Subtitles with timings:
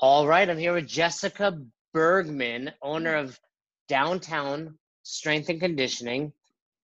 [0.00, 1.58] All right, I'm here with Jessica
[1.92, 3.38] Bergman, owner of
[3.88, 6.32] Downtown Strength and Conditioning.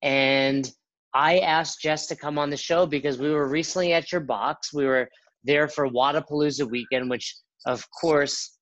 [0.03, 0.71] And
[1.15, 4.75] I asked Jess to come on the show because we were recently at your box.
[4.75, 5.09] We were
[5.45, 7.37] there for Wodapalooza weekend, which
[7.67, 8.59] of course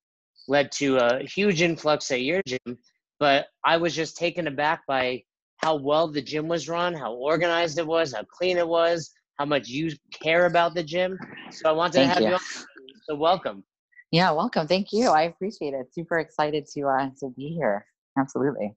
[0.49, 2.77] led to a huge influx at your gym.
[3.19, 5.23] But I was just taken aback by
[5.59, 9.47] how well the gym was run, how organized it was, how clean it was, how
[9.47, 11.19] much you care about the gym.
[11.53, 12.29] So I wanted Thank to have you.
[12.29, 12.67] you on.
[13.09, 13.65] So welcome.
[14.13, 14.69] Yeah, welcome.
[14.69, 15.09] Thank you.
[15.09, 15.93] I appreciate it.
[15.95, 17.87] Super excited to uh to be here.
[18.19, 18.75] Absolutely.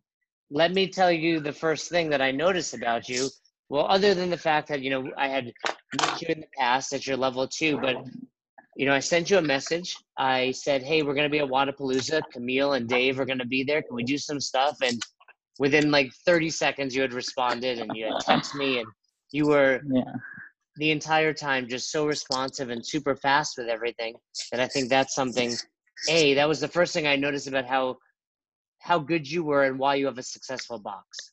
[0.50, 3.28] let me tell you the first thing that I noticed about you.
[3.68, 5.52] Well, other than the fact that you know I had
[6.00, 7.98] met you in the past at your level two, but
[8.78, 9.98] you know I sent you a message.
[10.18, 12.22] I said, "Hey, we're gonna be at Wodapalooza.
[12.32, 13.82] Camille and Dave are gonna be there.
[13.82, 15.02] Can we do some stuff?" And
[15.60, 18.88] within like 30 seconds, you had responded and you had texted me, and
[19.32, 20.14] you were Yeah.
[20.78, 24.16] The entire time just so responsive and super fast with everything
[24.52, 25.56] that I think that's something.
[26.10, 27.98] A, that was the first thing I noticed about how
[28.80, 31.32] how good you were and why you have a successful box.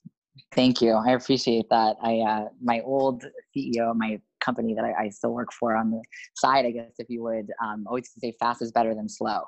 [0.52, 0.92] Thank you.
[0.92, 1.96] I appreciate that.
[2.02, 6.02] I uh my old CEO my company that I, I still work for on the
[6.36, 9.42] side, I guess if you would, um always say fast is better than slow.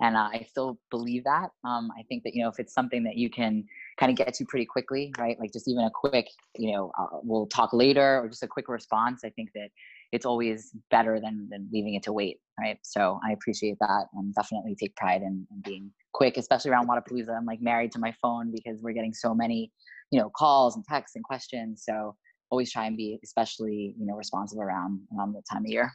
[0.00, 1.50] And uh, I still believe that.
[1.64, 3.64] Um, I think that you know if it's something that you can
[3.98, 5.38] kind of get to pretty quickly, right?
[5.38, 8.68] Like just even a quick, you know, uh, we'll talk later, or just a quick
[8.68, 9.22] response.
[9.24, 9.68] I think that
[10.12, 12.78] it's always better than than leaving it to wait, right?
[12.82, 17.36] So I appreciate that, and definitely take pride in, in being quick, especially around Wodapalooza.
[17.36, 19.72] I'm like married to my phone because we're getting so many,
[20.10, 21.84] you know, calls and texts and questions.
[21.84, 22.16] So
[22.50, 25.90] always try and be especially, you know, responsive around around the time of year.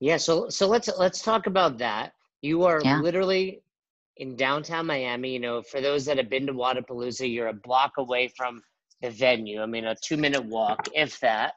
[0.00, 2.12] Yeah, so so let's let's talk about that.
[2.42, 3.02] You are Yeah.
[3.02, 3.62] literally
[4.18, 5.32] in downtown Miami.
[5.32, 8.62] You know, for those that have been to Wodapalooza, you're a block away from
[9.02, 9.62] the venue.
[9.62, 11.54] I mean, a two minute walk, if that.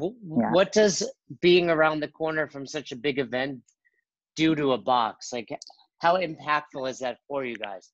[0.00, 0.50] Yeah.
[0.50, 1.08] What does
[1.40, 3.60] being around the corner from such a big event
[4.34, 5.32] do to a box?
[5.32, 5.48] Like,
[6.00, 7.90] how impactful is that for you guys?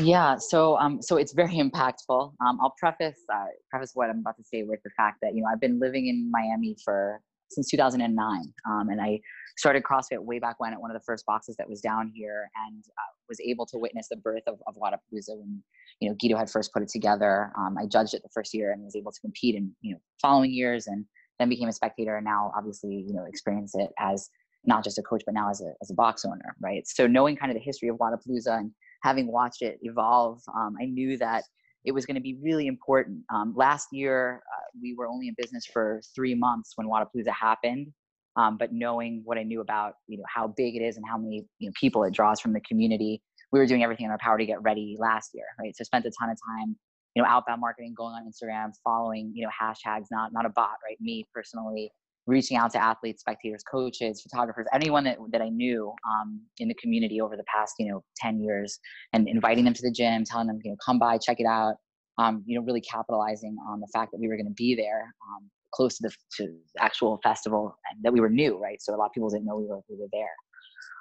[0.00, 2.32] Yeah, so um, so it's very impactful.
[2.40, 5.42] Um, I'll preface uh, preface what I'm about to say with the fact that you
[5.42, 7.20] know I've been living in Miami for
[7.54, 9.20] since 2009, um, and I
[9.56, 12.48] started CrossFit way back when at one of the first boxes that was down here,
[12.66, 15.62] and uh, was able to witness the birth of, of Wodapalooza when
[16.00, 17.52] you know Guido had first put it together.
[17.58, 20.00] Um, I judged it the first year and was able to compete in you know
[20.20, 21.04] following years, and
[21.38, 24.28] then became a spectator, and now obviously you know experience it as
[24.64, 26.86] not just a coach but now as a as a box owner, right?
[26.86, 28.70] So knowing kind of the history of Wodapalooza and
[29.02, 31.44] having watched it evolve, um, I knew that
[31.84, 33.22] it was going to be really important.
[33.32, 37.88] Um, last year, uh, we were only in business for three months when Wodapalooza happened,
[38.36, 41.18] um, but knowing what I knew about, you know, how big it is and how
[41.18, 43.22] many you know, people it draws from the community,
[43.52, 45.76] we were doing everything in our power to get ready last year, right?
[45.76, 46.76] So spent a ton of time,
[47.14, 50.76] you know, outbound marketing, going on Instagram, following, you know, hashtags, not not a bot,
[50.88, 50.96] right?
[51.00, 51.92] Me personally,
[52.26, 56.74] reaching out to athletes, spectators, coaches, photographers, anyone that, that I knew um, in the
[56.74, 58.78] community over the past, you know, 10 years
[59.12, 61.74] and inviting them to the gym, telling them, you know, come by, check it out.
[62.18, 65.14] Um, you know, really capitalizing on the fact that we were going to be there
[65.26, 68.80] um, close to the to actual festival and that we were new, right?
[68.82, 70.28] So a lot of people didn't know we were, we were there.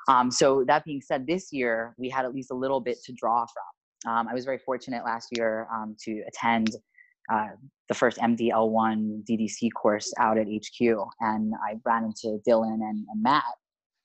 [0.07, 3.13] Um, so that being said, this year we had at least a little bit to
[3.13, 4.11] draw from.
[4.11, 6.69] Um, I was very fortunate last year um, to attend
[7.31, 7.47] uh,
[7.87, 13.21] the first MDL1 DDC course out at HQ, and I ran into Dylan and, and
[13.21, 13.43] Matt,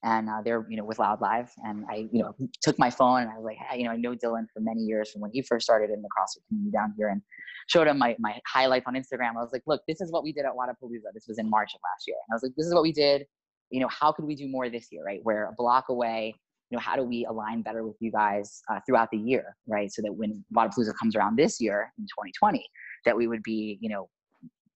[0.02, 3.22] and uh, they're you know with Loud Live, and I you know took my phone
[3.22, 5.30] and I was like, hey, you know, I know Dylan for many years from when
[5.32, 7.22] he first started in the CrossFit community down here, and
[7.68, 9.30] showed him my my highlights on Instagram.
[9.30, 11.12] I was like, look, this is what we did at Wodapalooza.
[11.14, 12.92] This was in March of last year, and I was like, this is what we
[12.92, 13.24] did.
[13.70, 15.20] You know, how could we do more this year, right?
[15.24, 16.34] We're a block away.
[16.70, 19.92] You know, how do we align better with you guys uh, throughout the year, right?
[19.92, 22.64] So that when Wodapalooza comes around this year in 2020,
[23.06, 24.08] that we would be, you know,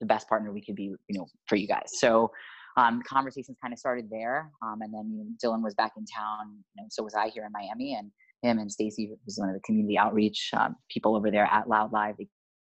[0.00, 1.90] the best partner we could be, you know, for you guys.
[1.98, 2.30] So
[2.78, 7.02] um, conversations kind of started there, um, and then Dylan was back in town, so
[7.02, 8.10] was I here in Miami, and
[8.42, 11.92] him and Stacy, who's one of the community outreach um, people over there at Loud
[11.92, 12.28] Live, they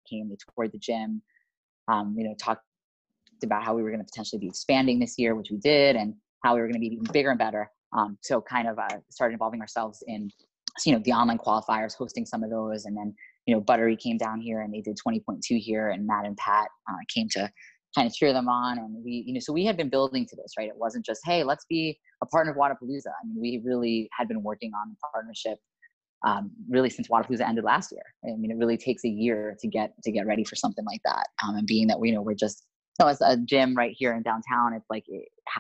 [0.09, 1.22] came, they toured the gym,
[1.89, 2.62] um, you know, talked
[3.44, 6.13] about how we were going to potentially be expanding this year, which we did, and
[6.44, 7.69] how we were going to be even bigger and better.
[7.97, 10.30] Um, so kind of uh, started involving ourselves in,
[10.86, 13.13] you know, the online qualifiers, hosting some of those, and then
[13.48, 16.68] you know, Buttery came down here and they did 20.2 here, and Matt and Pat
[16.90, 17.50] uh, came to
[17.96, 18.78] kind of cheer them on.
[18.78, 20.68] And we, you know, so we had been building to this, right?
[20.68, 23.08] It wasn't just, hey, let's be a partner of Wodapalooza.
[23.08, 25.58] I mean, we really had been working on the partnership
[26.26, 28.04] um, really since Wodapalooza ended last year.
[28.26, 31.02] I mean, it really takes a year to get to get ready for something like
[31.06, 31.28] that.
[31.44, 32.68] Um, and being that we you know we're just
[33.00, 35.06] know, as a gym right here in downtown, it's like,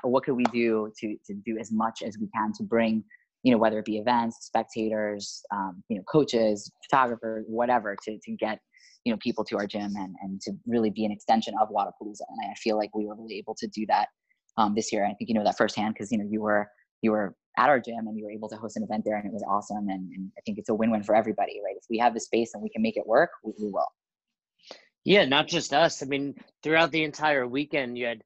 [0.03, 3.03] what could we do to to do as much as we can to bring
[3.43, 8.31] you know, whether it be events, spectators, um, you know, coaches, photographers, whatever, to, to
[8.33, 8.59] get,
[9.05, 12.21] you know, people to our gym and, and to really be an extension of Wodapalooza.
[12.27, 14.07] And I feel like we were really able to do that
[14.57, 15.05] um, this year.
[15.05, 16.67] I think you know that firsthand because, you know, you were,
[17.01, 19.25] you were at our gym and you were able to host an event there and
[19.25, 21.97] it was awesome and, and i think it's a win-win for everybody right if we
[21.97, 23.87] have the space and we can make it work we, we will
[25.03, 28.23] yeah not just us i mean throughout the entire weekend you had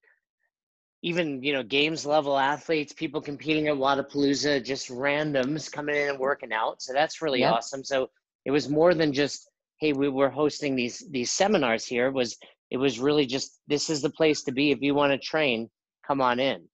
[1.04, 6.20] even you know games level athletes people competing at Wodapalooza just randoms coming in and
[6.20, 6.82] working out.
[6.82, 7.54] So that's really yep.
[7.54, 7.84] awesome.
[7.84, 8.10] So
[8.46, 9.50] it was more than just
[9.80, 12.08] hey we were hosting these these seminars here.
[12.08, 12.38] It was
[12.70, 14.72] it was really just this is the place to be.
[14.72, 15.70] If you want to train
[16.06, 16.68] come on in.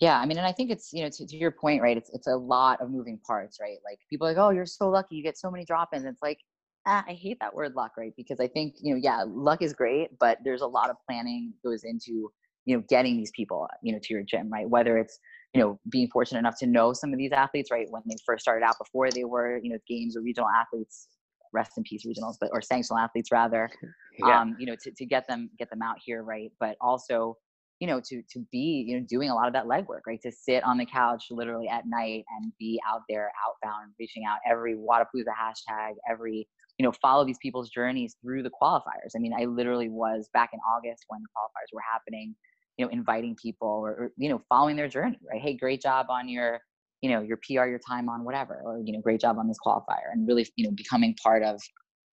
[0.00, 2.10] Yeah i mean and i think it's you know to, to your point right it's
[2.10, 3.78] it's a lot of moving parts right?
[3.84, 6.04] Like people like oh you're so lucky you get so many drop-ins.
[6.04, 6.38] It's like
[6.86, 8.12] ah, i hate that word luck right?
[8.16, 11.52] Because i think you know yeah luck is great but there's a lot of planning
[11.64, 12.30] goes into
[12.66, 14.68] you know getting these people you know to your gym right?
[14.68, 15.18] Whether it's
[15.54, 17.86] you know being fortunate enough to know some of these athletes right?
[17.90, 21.08] When they first started out before they were you know games or regional athletes
[21.52, 23.68] rest in peace regionals but or sanctional athletes rather
[24.18, 24.40] yeah.
[24.40, 26.50] um you know to, to get them get them out here right?
[26.60, 27.36] But also
[27.80, 30.20] you know to to be you know doing a lot of that legwork right?
[30.22, 34.38] To sit on the couch literally at night and be out there outbound reaching out
[34.48, 36.46] every Wodapalooza hashtag every
[36.78, 39.12] you know follow these people's journeys through the qualifiers.
[39.16, 42.34] I mean i literally was back in august when the qualifiers were happening
[42.80, 45.40] you know inviting people or, or, you know following their journey right?
[45.40, 46.60] Hey great job on your
[47.02, 49.58] you know your pr your time on whatever or you know great job on this
[49.64, 51.60] qualifier and really you know becoming part of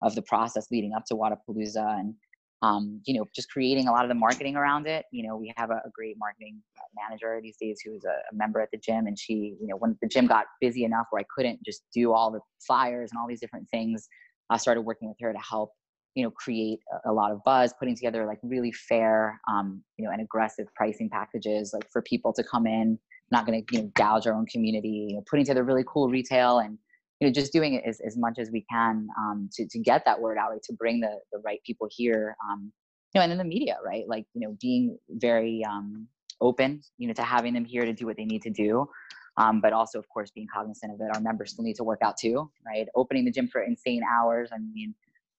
[0.02, 2.14] of the process leading up to Wodapalooza and
[2.62, 5.04] um, you know just creating a lot of the marketing around it.
[5.10, 6.62] You know we have a, a great marketing
[6.96, 9.98] manager these days who's a, a, member at the gym and she you know when
[10.00, 13.26] the gym got busy enough where i couldn't just do all the flyers and all
[13.26, 14.06] these different things
[14.50, 15.70] i started working with her to help
[16.14, 20.10] you know create a, lot of buzz putting together like really fair um, you know
[20.10, 22.98] and aggressive pricing packages like for people to come in
[23.30, 26.08] not going to you know gouge our own community you know putting together really cool
[26.08, 26.78] retail and
[27.20, 30.04] you know just doing it as, as much as we can um, to, to get
[30.04, 32.72] that word out like to bring the, the right people here um,
[33.14, 34.04] you know and in the media right?
[34.08, 36.08] Like you know being very um,
[36.40, 38.88] open you know to having them here to do what they need to do
[39.36, 42.00] um, but also of course being cognizant of that our members still need to work
[42.02, 42.88] out too right?
[42.94, 44.94] Opening the gym for insane hours i mean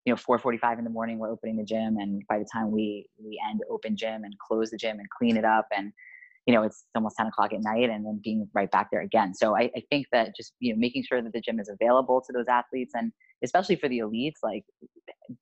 [0.06, 3.08] you know 4:45 in the morning we're opening the gym and by the time we
[3.24, 5.94] we end open gym and close the gym and clean it up and
[6.46, 9.34] you know it's almost 10 o'clock at night and then being right back there again.
[9.34, 12.22] So I, I think that just you know making sure that the gym is available
[12.26, 13.12] to those athletes and
[13.44, 14.64] especially for the elites like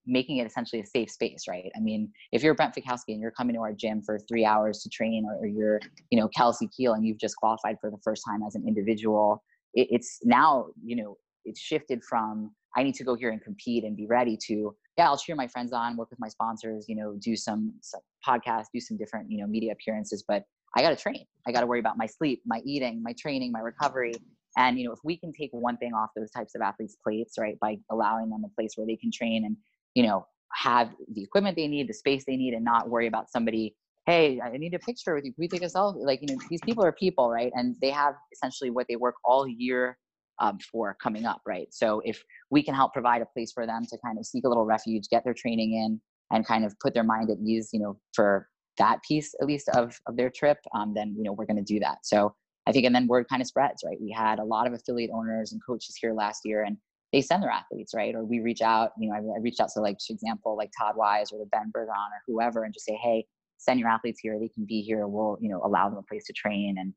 [0.06, 1.72] making it essentially a safe space right?
[1.76, 4.80] I mean if you're brent fikowski and you're coming to our gym for three hours
[4.84, 5.80] to train or, or you're
[6.12, 9.44] you know kelsey kiel and you've just qualified for the first time as an individual
[9.74, 13.84] it, it's now you know it's shifted from I need to go here and compete
[13.84, 16.96] and be ready to, yeah, I'll cheer my friends on, work with my sponsors, you
[16.96, 20.44] know, do some, some podcasts, do some different, you know, media appearances, but
[20.76, 21.26] I got to train.
[21.46, 24.14] I got to worry about my sleep, my eating, my training, my recovery.
[24.58, 27.36] And, you know, if we can take one thing off those types of athletes' plates,
[27.38, 29.58] right, by allowing them a place where they can train and,
[29.96, 33.30] you know, have the equipment they need, the space they need, and not worry about
[33.30, 33.76] somebody,
[34.06, 35.32] hey, I need a picture with you.
[35.34, 36.06] Can we take a selfie?
[36.06, 37.52] Like, you know, these people are people, right?
[37.56, 39.98] And they have essentially what they work all year
[40.42, 41.68] um, for coming up, right?
[41.72, 44.50] So if we can help provide a place for them to kind of seek a
[44.50, 46.02] little refuge, get their training in,
[46.32, 48.48] and kind of put their mind at ease, you know, for
[48.78, 51.74] that piece at least of of their trip, um, then you know we're going to
[51.74, 52.00] do that.
[52.04, 52.36] So
[52.68, 53.98] I think, and then word kind of spreads, right?
[54.02, 56.78] We had a lot of affiliate owners and coaches here last year, and
[57.12, 58.16] they send their athletes, right?
[58.16, 60.72] Or we reach out, you know, I, I reached out to like, for example, like
[60.80, 63.26] Todd Wise or the Ben Bergeron or whoever, and just say, hey,
[63.58, 64.40] send your athletes here.
[64.40, 65.08] They can be here.
[65.08, 66.94] We'll, you know, allow them a place to train and,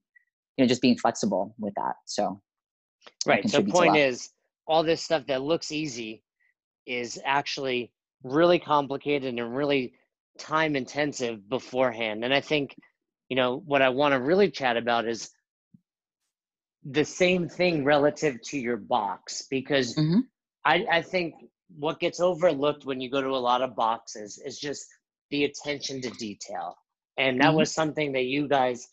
[0.57, 1.95] you know, just being flexible with that.
[2.07, 2.41] So
[3.27, 3.49] Right.
[3.49, 4.31] So point is
[4.67, 6.23] all this stuff that looks easy
[6.87, 7.93] is actually
[8.23, 9.95] really complicated and really
[10.39, 12.25] time intensive beforehand.
[12.25, 12.77] And I think,
[13.29, 15.31] you know, what I want to really chat about is
[16.85, 20.21] the same thing relative to your box because mm-hmm.
[20.65, 21.35] I, I think
[21.77, 24.87] what gets overlooked when you go to a lot of boxes is just
[25.31, 26.77] the attention to detail.
[27.17, 27.59] And that mm-hmm.
[27.59, 28.89] was something that you guys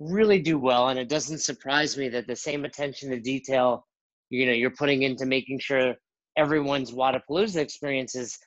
[0.00, 3.86] really do well and it doesn't surprise me that the same attention to detail
[4.30, 5.94] you know you're putting into making sure
[6.36, 8.38] everyone's Wodapalooza experience is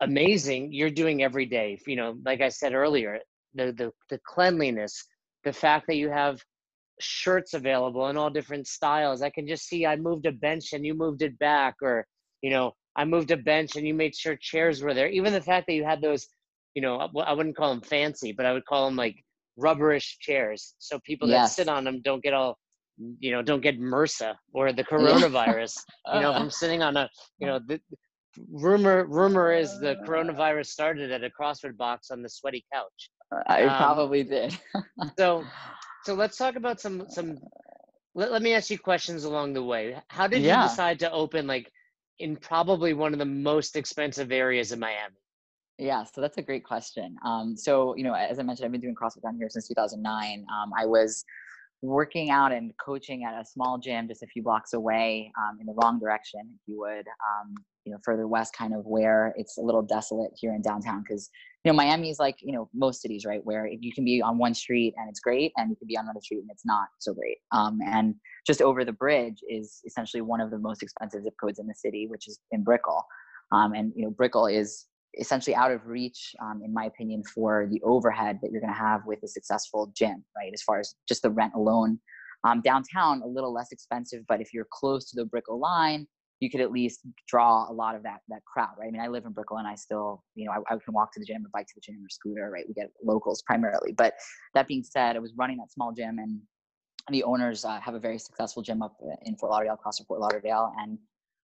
[0.00, 1.78] amazing you're doing every day.
[1.86, 3.20] You know like i said earlier
[3.54, 5.06] the, the the cleanliness
[5.44, 6.42] the fact that you have
[6.98, 9.22] shirts available in all different styles.
[9.22, 12.06] I can just see i moved a bench and you moved it back or
[12.42, 15.08] you know i moved a bench and you made sure chairs were there.
[15.08, 16.26] Even the fact that you had those
[16.74, 19.24] you know i wouldn't call them fancy but i would call them like
[19.56, 22.56] rubberish chairs so people that sit on them don't get all
[23.18, 25.78] you know don't get MRSA or the coronavirus
[26.14, 27.80] you know I'm sitting on a you know the
[28.50, 33.10] rumor rumor is the coronavirus started at a CrossFit box on the sweaty couch.
[33.46, 34.56] I um, probably did.
[35.18, 35.44] so
[36.04, 37.38] so let's talk about some some
[38.14, 39.96] let, let me ask you questions along the way.
[40.08, 40.62] How did yeah.
[40.62, 41.70] you decide to open like
[42.18, 45.16] in probably one of the most expensive areas of Miami?
[45.80, 47.16] Yeah, so that's a great question.
[47.24, 50.44] Um, so, you know, as I mentioned, I've been doing CrossFit down here since 2009.
[50.52, 51.24] Um, I was
[51.80, 55.64] working out and coaching at a small gym just a few blocks away um, in
[55.64, 57.54] the wrong direction, if you would, um,
[57.86, 61.02] you know, further west, kind of where it's a little desolate here in downtown.
[61.02, 61.30] Because,
[61.64, 63.40] you know, Miami is like, you know, most cities, right?
[63.42, 66.04] Where you can be on one street and it's great, and you can be on
[66.04, 67.38] another street and it's not so great.
[67.52, 71.58] Um, and just over the bridge is essentially one of the most expensive zip codes
[71.58, 73.06] in the city, which is in Brickell.
[73.50, 74.86] Um, and, you know, Brickell is
[75.18, 78.78] essentially out of reach, um, in my opinion, for the overhead that you're going to
[78.78, 80.52] have with a successful gym, right?
[80.52, 81.98] As far as just the rent alone.
[82.42, 86.06] Um, downtown, a little less expensive, but if you're close to the Brickell line,
[86.40, 88.88] you could at least draw a lot of that that crowd, right?
[88.88, 91.12] I mean, I live in Brickell and I still, you know, I, I can walk
[91.12, 92.64] to the gym or bike to the gym or scooter, right?
[92.66, 93.92] We get locals primarily.
[93.92, 94.14] But
[94.54, 96.40] that being said, I was running that small gym and
[97.10, 100.20] the owners uh, have a very successful gym up in Fort Lauderdale, across from Fort
[100.20, 100.98] Lauderdale, and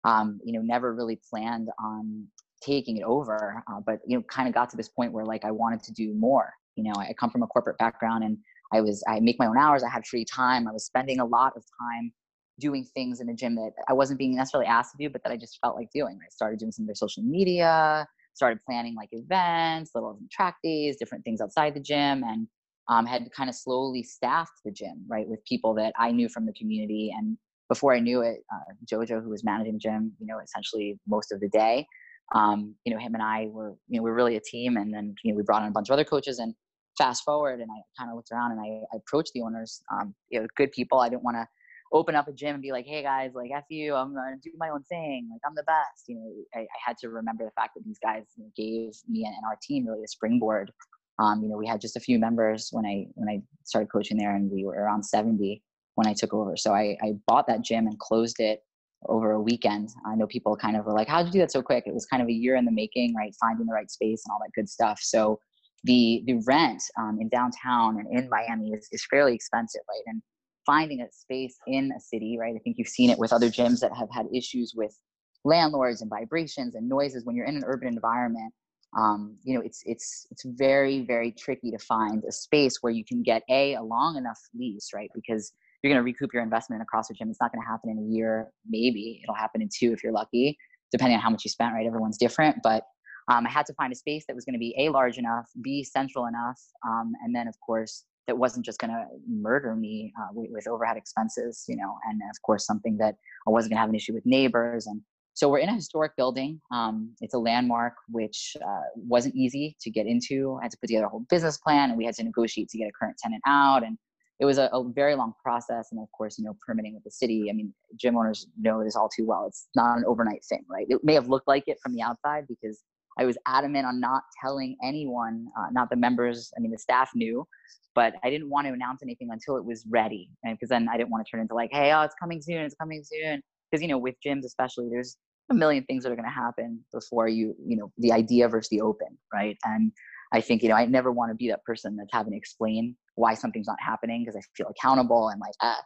[0.03, 2.27] um, you know, never really planned on
[2.65, 5.45] taking it over uh, but you know kind of got to this point where like
[5.45, 8.37] i wanted to do more you know i come from a corporate background and
[8.73, 11.25] i was i make my own hours i had free time i was spending a
[11.25, 12.11] lot of time
[12.59, 15.31] doing things in the gym that i wasn't being necessarily asked to do but that
[15.31, 18.95] i just felt like doing i started doing some of their social media started planning
[18.95, 22.47] like events little track days different things outside the gym and
[22.87, 26.45] um, had kind of slowly staffed the gym right with people that i knew from
[26.45, 30.27] the community and before i knew it uh, jojo who was managing the gym you
[30.27, 31.85] know essentially most of the day
[32.33, 34.77] um, you know, him and I were, you know, we are really a team.
[34.77, 36.53] And then, you know, we brought in a bunch of other coaches and
[36.97, 40.15] fast forward and I kind of looked around and I, I approached the owners, um,
[40.29, 40.99] you know, good people.
[40.99, 41.47] I didn't want to
[41.93, 44.49] open up a gym and be like, Hey guys, like F you, I'm going to
[44.49, 45.29] do my own thing.
[45.31, 46.05] Like I'm the best.
[46.07, 48.23] You know, I, I had to remember the fact that these guys
[48.55, 50.71] gave me and our team really a springboard.
[51.19, 54.17] Um, you know, we had just a few members when I, when I started coaching
[54.17, 55.61] there and we were around 70
[55.95, 56.57] when I took over.
[56.57, 58.64] So I, I bought that gym and closed it
[59.09, 59.89] over a weekend.
[60.05, 62.05] I know people kind of were like, "How'd you do that so quick?" It was
[62.05, 63.33] kind of a year in the making, right?
[63.39, 64.99] Finding the right space and all that good stuff.
[65.01, 65.39] So
[65.83, 70.03] the the rent um, in downtown and in Miami is, is fairly expensive, right?
[70.07, 70.21] And
[70.65, 72.55] finding a space in a city, right?
[72.55, 74.97] I think you've seen it with other gyms that have had issues with
[75.43, 78.53] landlords and vibrations and noises when you're in an urban environment.
[78.97, 83.05] Um, you know, it's it's it's very very tricky to find a space where you
[83.05, 85.11] can get a a long enough lease, right?
[85.13, 85.51] Because
[85.85, 87.29] you're going to recoup your investment in a CrossFit gym.
[87.29, 90.11] It's not going to happen in a year, maybe it'll happen in two if you're
[90.11, 90.57] lucky,
[90.91, 91.73] depending on how much you spent.
[91.75, 92.83] Right, everyone's different, but
[93.31, 95.47] um, I had to find a space that was going to be a large enough,
[95.61, 100.11] b central enough, um, and then of course that wasn't just going to murder me
[100.19, 103.15] uh, with, with, overhead expenses, you know, and of course something that
[103.47, 104.87] I wasn't going to have an issue with neighbors.
[104.87, 105.01] And
[105.35, 106.59] so we're in a historic building.
[106.71, 110.57] Um, it's a landmark which uh, wasn't easy to get into.
[110.59, 112.77] I had to put together a whole business plan, and we had to negotiate to
[112.79, 113.97] get a current tenant out and
[114.39, 117.11] it was a, a, very long process and of course you know permitting with the
[117.11, 120.63] city i mean gym owners know this all too well it's not an overnight thing
[120.69, 120.87] right?
[120.89, 122.81] It may have looked like it from the outside because
[123.17, 127.11] i was adamant on not telling anyone uh, not the members i mean the staff
[127.15, 127.45] knew
[127.93, 130.97] but i didn't want to announce anything until it was ready and because then i
[130.97, 133.81] didn't want to turn into like hey oh it's coming soon it's coming soon because
[133.81, 135.17] you know with gyms especially there's
[135.51, 138.69] a million things that are going to happen before you you know the idea versus
[138.69, 139.57] the open right?
[139.65, 139.91] And
[140.33, 142.95] I think, you know, I never want to be that person that's having to explain
[143.15, 145.81] why something's not happening because I feel accountable and like, ah.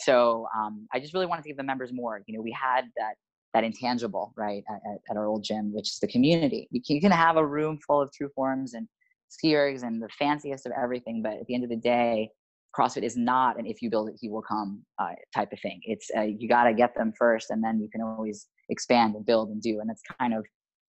[0.00, 2.20] So um, I just really wanted to give the members more.
[2.26, 3.14] You know, we had that
[3.54, 6.66] that intangible, right, at, at our old gym, which is the community.
[6.72, 8.88] You can, you can have a room full of TrueForms and
[9.30, 12.30] skiers and the fanciest of everything, but at the end of the day,
[12.76, 15.80] CrossFit is not an if you build it, he will come uh, type of thing.
[15.84, 19.24] It's uh, you got to get them first, and then you can always expand and
[19.24, 19.78] build and do.
[19.78, 20.44] And that's kind of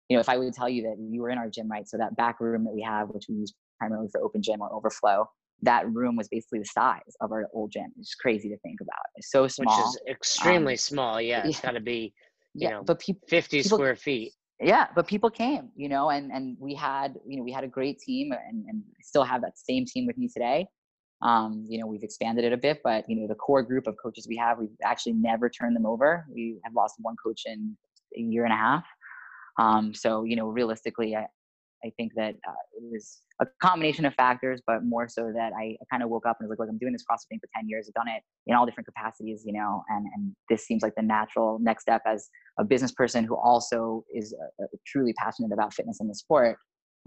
[0.10, 1.88] you know, if I would tell you that you were in our gym, right?
[1.88, 4.72] So that back room that we have, which we use primarily for open gym or
[4.72, 5.28] overflow,
[5.62, 7.92] that room was basically the size of our old gym.
[8.00, 9.00] It's crazy to think about.
[9.16, 9.76] It's so small.
[9.78, 11.22] Which is extremely um, small.
[11.22, 11.46] Yeah.
[11.46, 11.66] It's yeah.
[11.66, 12.14] got to be,
[12.54, 14.34] you yeah, know, but pe- 50 people, square feet.
[14.62, 14.88] Yeah.
[14.96, 18.00] But people came, you know, and, and we had, you know, we had a great
[18.00, 20.68] team and, and still have that same team with me today.
[21.22, 23.96] Um, you know, we've expanded it a bit, but you know, the core group of
[24.02, 26.26] coaches we have, we've actually never turned them over.
[26.32, 27.76] We have lost one coach in
[28.16, 28.84] a year and a half.
[29.58, 31.26] Um, so, you know, realistically, I,
[31.84, 35.76] I think that uh, it was a combination of factors, but more so that I,
[35.82, 37.50] I kind of woke up and was like, look, I'm doing this CrossFit thing for
[37.56, 37.88] 10 years.
[37.88, 41.04] I've done it in all different capacities, you know, and, and this seems like the
[41.04, 45.74] natural next step as a business person who also is uh, uh truly passionate about
[45.74, 46.58] fitness and the sport.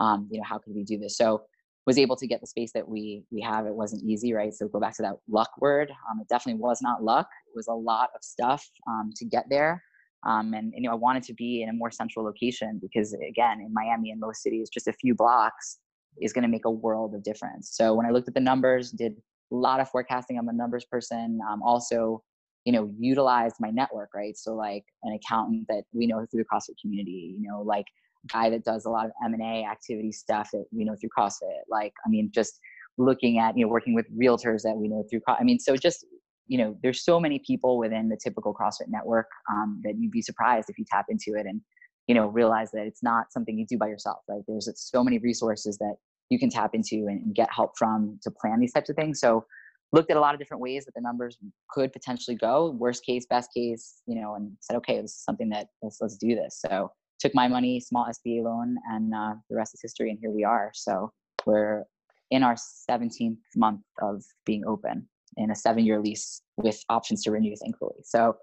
[0.00, 1.16] Um, you know, how could we do this?
[1.16, 1.42] So
[1.88, 3.66] was able to get the space that we we have.
[3.66, 4.52] It wasn't easy, right?
[4.52, 5.90] So go back to that luck word.
[5.90, 7.26] Um, it definitely was not luck.
[7.46, 9.82] It was a lot of stuff um, to get there.
[10.26, 13.60] Um, and, you know, I wanted to be in a more central location because, again,
[13.60, 15.78] in Miami and most cities, just a few blocks
[16.20, 17.70] is going to make a world of difference.
[17.76, 19.12] So when I looked at the numbers, did
[19.52, 20.38] a lot of forecasting.
[20.38, 21.38] I'm a numbers person.
[21.48, 22.22] Um, also,
[22.64, 24.36] you know, utilized my network, right?
[24.36, 27.86] So like an accountant that we know through the CrossFit community, you know, like
[28.32, 31.62] guy that does a lot of M&A activity stuff that we know through CrossFit.
[31.70, 32.58] Like, I mean, just
[32.98, 36.04] looking at you know working with realtors that we know through i mean so just
[36.48, 40.22] you know there's so many people within the typical crossfit network um, that you'd be
[40.22, 41.60] surprised if you tap into it and
[42.06, 44.42] you know realize that it's not something you do by yourself right?
[44.48, 45.96] There's so many resources that
[46.30, 49.20] you can tap into and, get help from to plan these types of things.
[49.20, 49.46] So
[49.92, 51.38] looked at a lot of different ways that the numbers
[51.70, 52.70] could potentially go.
[52.70, 56.16] Worst case best case you know and said okay this is something that let's let's
[56.16, 56.60] do this.
[56.66, 56.90] So
[57.20, 60.44] took my money small sba loan and uh, the rest is history and here we
[60.44, 60.70] are.
[60.74, 61.12] So
[61.46, 61.84] we're
[62.30, 67.30] in our 17th month of being open in a seven year lease with options to
[67.30, 67.96] renew thankfully.
[68.04, 68.36] So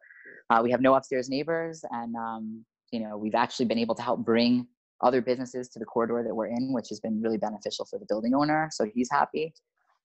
[0.49, 4.01] uh, we have no upstairs neighbors and um, you know we've actually been able to
[4.01, 4.67] help bring
[5.01, 8.05] other businesses to the corridor that we're in which has been really beneficial for the
[8.07, 8.69] building owner.
[8.71, 9.53] So he's happy.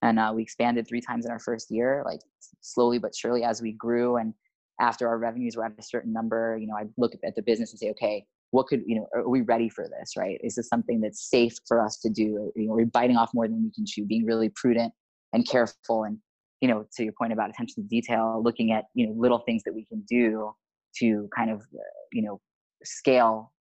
[0.02, 2.20] And uh, we expanded three times in our first year like
[2.60, 4.16] slowly but surely as we grew.
[4.16, 4.34] And
[4.80, 7.72] after our revenues were at a certain number you know i look at the business
[7.72, 10.16] and say okay what could you know are we ready for this?
[10.16, 10.40] Right?
[10.42, 12.52] Is this something that's safe for us to do?
[12.56, 14.04] You know we're biting off more than we can chew?
[14.04, 14.92] Being really prudent
[15.32, 16.18] and careful and
[16.60, 19.62] you know to your point about attention to detail looking at you know little things
[19.64, 20.52] that we can do
[20.96, 22.40] to kind of uh, you know
[22.84, 23.52] scale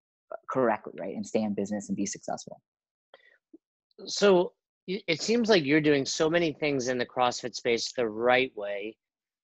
[0.52, 2.62] correctly right and stay in business and be successful
[4.06, 4.54] so
[4.90, 8.96] it seems like you're doing so many things in the CrossFit space the right way.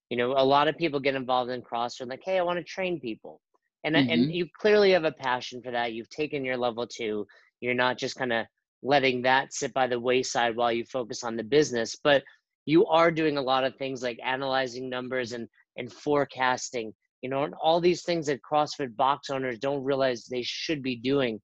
[0.09, 2.63] You know, a lot of people get involved in CrossFit like, hey, I want to
[2.63, 3.41] train people.
[3.83, 4.09] And, mm-hmm.
[4.09, 5.93] and you clearly have a passion for that.
[5.93, 7.27] You've taken your level two.
[7.61, 8.47] You're not just kind of
[8.81, 12.23] letting that sit by the wayside while you focus on the business, but
[12.65, 17.43] you are doing a lot of things like analyzing numbers and, and forecasting, you know,
[17.43, 21.39] and all these things that CrossFit box owners don't realize they should be doing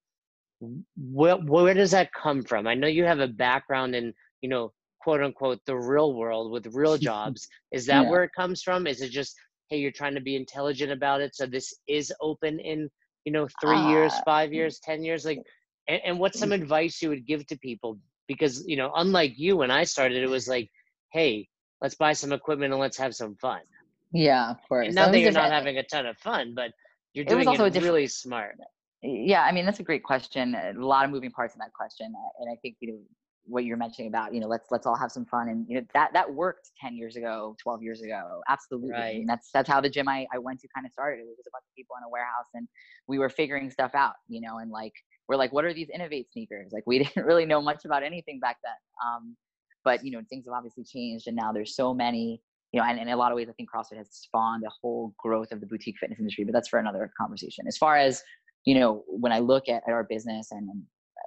[0.98, 2.68] where, where does that come from?
[2.68, 6.68] I know you have a background in, you know, quote unquote, the real world with
[6.74, 7.48] real jobs.
[7.72, 8.10] Is that yeah.
[8.10, 8.88] where it comes from?
[8.88, 9.36] Is it just,
[9.70, 12.90] hey, you're trying to be intelligent about it, so this is open in,
[13.26, 15.26] you know, three uh, years, five years, ten years?
[15.26, 15.40] Like,
[15.88, 17.98] and, and what's some advice you would give to people?
[18.28, 20.70] Because you know, unlike you, when I started, it was like,
[21.12, 21.48] hey,
[21.82, 23.62] let's buy some equipment and let's have some fun.
[24.14, 24.88] Yeah, of course.
[24.88, 26.72] And now that, you're not having a ton of fun, but
[27.14, 28.56] you're doing it, it really smart.
[29.04, 30.56] Yeah, I mean that's a great question.
[30.56, 33.00] A lot of moving parts in that question, uh, and I think you know
[33.46, 35.86] what you're mentioning about you know let's let's all have some fun and you know
[35.94, 39.16] that that worked 10 years ago 12 years ago absolutely right.
[39.16, 41.48] and that's that's how the gym I, I went to kind of started it was
[41.48, 42.68] a bunch of people in a warehouse and
[43.08, 44.94] we were figuring stuff out you know and like
[45.28, 48.40] we're like what are these Inov-8 sneakers like we didn't really know much about anything
[48.40, 48.74] back then
[49.06, 49.36] um,
[49.84, 52.42] but you know things have obviously changed and now there's so many
[52.72, 54.72] you know and, and in a lot of ways i think crossfit has spawned a
[54.82, 58.24] whole growth of the boutique fitness industry but that's for another conversation as far as
[58.66, 60.70] you know, when I look at, at our business and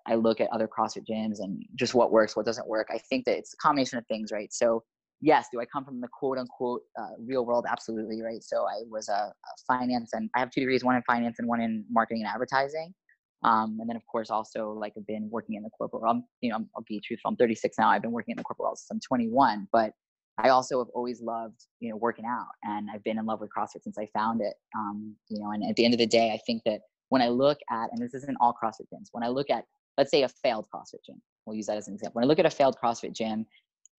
[0.06, 3.24] I look at other CrossFit gyms and just what works, what doesn't work, I think
[3.24, 4.52] that it's a combination of things, right?
[4.52, 4.84] So,
[5.20, 7.66] yes, do I come from the quote unquote uh, real world?
[7.68, 8.42] Absolutely, right?
[8.42, 9.32] So, I was a, a,
[9.66, 12.94] finance and I have two degrees, one in finance and one in marketing and advertising.
[13.42, 16.22] Um, and then, of course, also like I've been working in the corporate world.
[16.40, 17.30] You know, I'll be truthful.
[17.30, 17.88] I'm 36 now.
[17.90, 19.68] I've been working in the corporate world since I'm 21.
[19.70, 19.92] But
[20.38, 23.50] I also have always loved, you know, working out, and I've been in love with
[23.56, 24.54] CrossFit since I found it.
[24.76, 27.28] Um, you know, and at the end of the day, I think that when I
[27.28, 29.64] look at, and this isn't all CrossFit gyms, when I look at,
[29.96, 32.18] let's say a failed CrossFit gym, we'll use that as an example.
[32.18, 33.46] When I look at a failed CrossFit gym,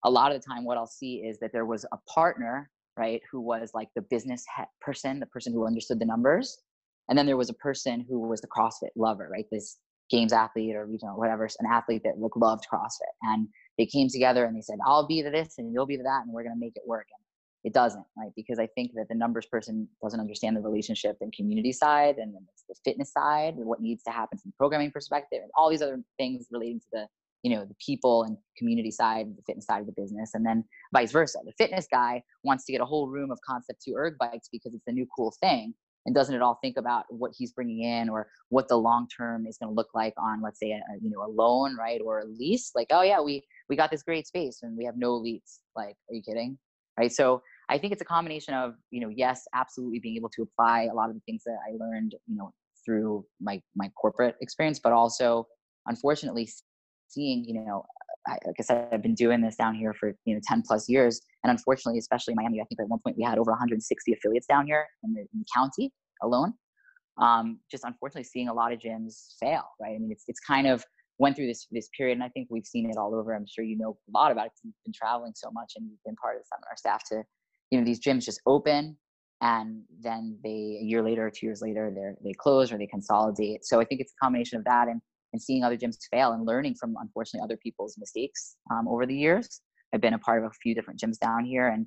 [0.04, 3.22] a lot of the time what I'll see is that there was a partner, right,
[3.30, 4.44] who was like the business
[4.82, 6.58] person, the person who understood the numbers.
[7.08, 9.46] And then there was a person who was the CrossFit lover, right?
[9.50, 9.78] This
[10.10, 13.14] games athlete or you know whatever, an athlete that loved CrossFit.
[13.22, 16.04] And they came together and they said, I'll be the this and you'll be the
[16.04, 17.06] that and we're gonna make it work.
[17.10, 17.26] And
[17.66, 21.32] it doesn't right because i think that the numbers person doesn't understand the relationship and
[21.32, 24.90] community side and then the fitness side and what needs to happen from the programming
[24.90, 27.06] perspective and all these other things relating to the
[27.42, 30.64] you know the people and community side the fitness side of the business and then
[30.94, 34.14] vice versa the fitness guy wants to get a whole room of concept 2 erg
[34.18, 35.74] bikes because it's the new cool thing
[36.06, 39.46] and doesn't at all think about what he's bringing in or what the long term
[39.46, 42.20] is going to look like on let's say a, you know a loan right or
[42.20, 45.14] a lease like oh yeah we we got this great space and we have no
[45.14, 45.60] lease.
[45.74, 46.58] Like are you kidding?
[46.98, 50.42] Right so I think it's a combination of, you know, yes, absolutely being able to
[50.42, 52.52] apply a lot of the things that I learned, you know,
[52.84, 55.46] through my my corporate experience, but also,
[55.86, 56.48] unfortunately,
[57.08, 57.84] seeing, you know,
[58.28, 60.88] I, like I said, I've been doing this down here for you know 10 plus
[60.88, 64.46] years, and unfortunately, especially Miami, I think at one point we had over 160 affiliates
[64.46, 66.54] down here in the, in the county alone.
[67.18, 69.64] Um, just unfortunately, seeing a lot of gyms fail.
[69.80, 69.94] Right?
[69.94, 70.84] I mean, it's it's kind of
[71.18, 73.34] went through this this period, and I think we've seen it all over.
[73.34, 75.88] I'm sure you know a lot about it because you've been traveling so much and
[75.88, 77.22] you've been part of some of our staff to
[77.70, 78.96] you know these gyms just open
[79.42, 82.86] and then they a year later or two years later they they close or they
[82.86, 85.00] consolidate so i think it's a combination of that and
[85.36, 89.14] and seeing other gyms fail and learning from unfortunately other people's mistakes um, over the
[89.14, 89.60] years
[89.92, 91.86] i've been a part of a few different gyms down here and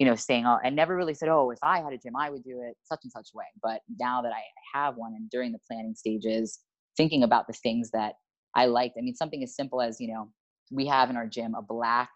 [0.00, 2.28] you know saying oh i never really said oh if i had a gym i
[2.28, 4.42] would do it such and such way but now that i
[4.74, 6.58] have one and during the planning stages
[6.96, 8.14] thinking about the things that
[8.56, 10.28] i liked i mean something as simple as you know
[10.72, 12.10] we have in our gym a black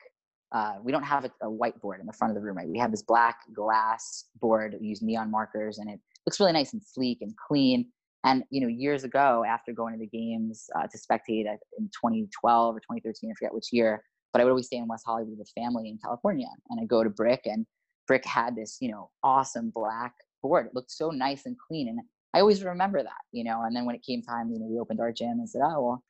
[0.53, 2.69] uh, we don't have a, a, whiteboard in the front of the room, right?
[2.69, 4.77] We have this black glass board.
[4.81, 7.91] We use neon markers, and it looks really nice and sleek and clean.
[8.25, 11.47] And you know, years ago, after going to the games uh, to spectate
[11.79, 15.05] in 2012 or 2013, I forget which year, but I would always stay in West
[15.07, 17.67] Hollywood with family in California, and I go to Brick, and
[18.07, 20.67] Brick had this, you know, awesome black board.
[20.67, 22.01] It looked so nice and clean, and
[22.35, 23.63] I always remember that, you know.
[23.63, 25.83] And then when it came time, you know, we opened our gym and said, oh
[25.83, 26.05] well,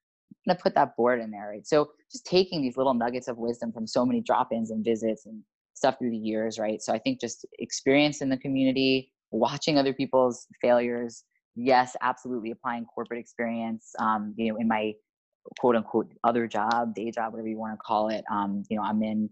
[0.46, 1.66] I'm to put that board in there, right?
[1.66, 5.42] So just taking these little nuggets of wisdom from so many drop-ins and visits and
[5.74, 6.80] stuff through the years, right?
[6.80, 11.24] So I think just experience in the community, watching other people's failures.
[11.56, 13.92] Yes, absolutely applying corporate experience.
[13.98, 14.94] Um, you know, in my
[15.58, 18.24] quote unquote other job, day job, whatever you want to call it.
[18.30, 19.30] Um, you know, I'm in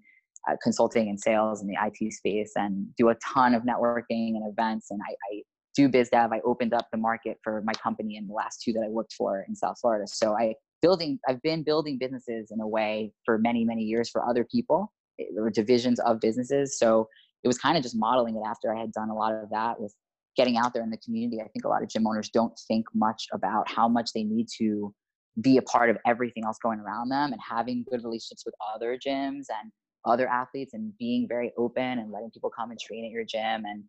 [0.48, 4.42] uh, consulting and sales in the IT space and do a ton of networking and
[4.50, 4.90] events.
[4.90, 5.42] And I, I
[5.74, 6.32] do biz dev.
[6.32, 9.14] I opened up the market for my company in the last two that I worked
[9.14, 10.06] for in South Florida.
[10.06, 14.28] So I building i've been building businesses in a way for many many years for
[14.28, 17.08] other people eh, were divisions of businesses so
[17.42, 19.80] it was kind of just modeling it after i had done a lot of that
[19.80, 19.94] with
[20.36, 22.86] getting out there in the community i think a lot of gym owners don't think
[22.94, 24.94] much about how much they need to
[25.40, 28.98] be a part of everything else going around them and having good relationships with other
[28.98, 29.72] gyms and
[30.04, 33.64] other athletes and being very open and letting people come and train at your gym
[33.64, 33.84] and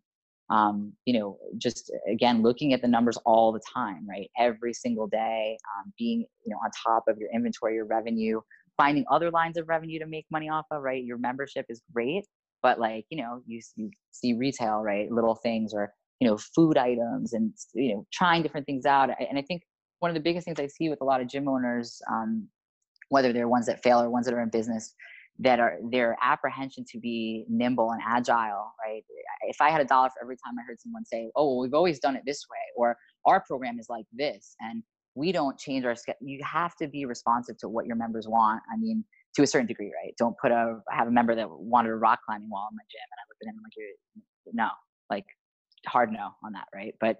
[0.50, 4.30] um, you know, just again looking at the numbers all the time, right?
[4.38, 8.40] Every single day, um, being you know on top of your inventory, your revenue,
[8.76, 11.02] finding other lines of revenue to make money off of, right?
[11.02, 12.26] Your membership is great,
[12.62, 15.10] but like you know, you, you see retail, right?
[15.10, 19.10] Little things or you know, food items and you know, trying different things out.
[19.20, 19.62] And I think
[19.98, 22.48] one of the biggest things I see with a lot of gym owners, um,
[23.10, 24.94] whether they're ones that fail or ones that are in business,
[25.40, 29.02] that are their apprehension to be nimble and agile right
[29.48, 31.74] if i had a dollar for every time i heard someone say oh well, we've
[31.74, 34.84] always done it this way or our program is like this and
[35.16, 38.62] we don't change our schedule you have to be responsive to what your members want
[38.72, 41.50] i mean to a certain degree right don't put a I have a member that
[41.50, 44.68] wanted a rock climbing wall in my gym and i look at him like no
[45.10, 45.26] like
[45.86, 46.94] hard no on that right?
[47.00, 47.18] But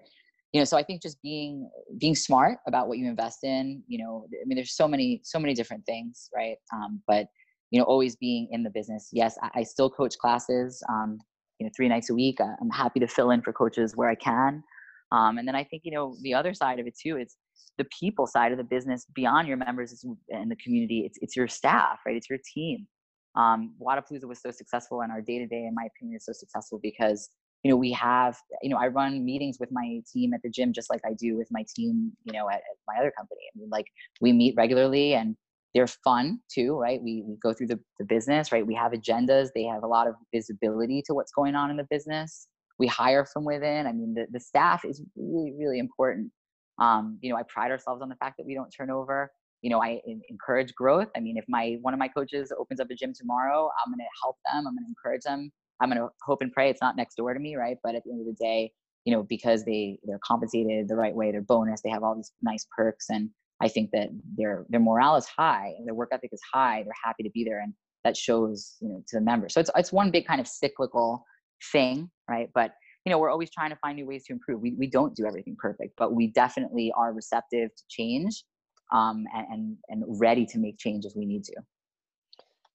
[0.53, 4.01] you know so i think just being being smart about what you invest in you
[4.01, 6.55] know i mean there's so many so many different things right?
[6.73, 7.27] Um, but
[7.71, 9.09] you know always being in the business.
[9.11, 11.19] Yes i, I still coach classes um,
[11.59, 12.37] you know three nights a week.
[12.39, 14.63] I'm happy to fill in for coaches where i can.
[15.11, 17.35] Um, and then i think you know the other side of it too is
[17.77, 21.03] the people side of the business beyond your members and the community.
[21.05, 22.15] It's, it's your staff right?
[22.15, 22.87] It's your team.
[23.35, 27.29] Um, Wodapalooza was so successful and our day-to-day in my opinion is so successful because
[27.65, 30.71] you know we have you know i run meetings with my team at the gym
[30.71, 33.59] just like i do with my team you know at, at my other company i
[33.59, 33.87] mean like
[34.21, 35.35] we meet regularly and
[35.75, 37.01] they're fun too, right?
[37.03, 38.65] We, we go through the, the business, right?
[38.65, 39.49] We have agendas.
[39.53, 42.47] They have a lot of visibility to what's going on in the business.
[42.79, 43.85] We hire from within.
[43.85, 46.31] I mean, the, the staff is really, really important.
[46.79, 49.31] Um, you know, I pride ourselves on the fact that we don't turn over.
[49.61, 49.99] You know, I
[50.29, 51.09] encourage growth.
[51.15, 53.99] I mean, if my one of my coaches opens up a gym tomorrow, I'm going
[53.99, 54.67] to help them.
[54.67, 55.51] I'm going to encourage them.
[55.81, 57.77] I'm going to hope and pray it's not next door to me, right?
[57.83, 58.71] But at the end of the day,
[59.05, 62.31] you know, because they they're compensated the right way, they're bonus, they have all these
[62.41, 63.29] nice perks, and
[63.61, 66.83] I think that their their morale is high and their work ethic is high.
[66.83, 69.53] They're happy to be there, and that shows you know to the members.
[69.53, 71.23] So it's it's one big kind of cyclical
[71.71, 72.49] thing, right?
[72.53, 72.71] But
[73.05, 74.61] you know we're always trying to find new ways to improve.
[74.61, 78.43] We we don't do everything perfect, but we definitely are receptive to change,
[78.91, 81.55] um, and, and and ready to make change as we need to.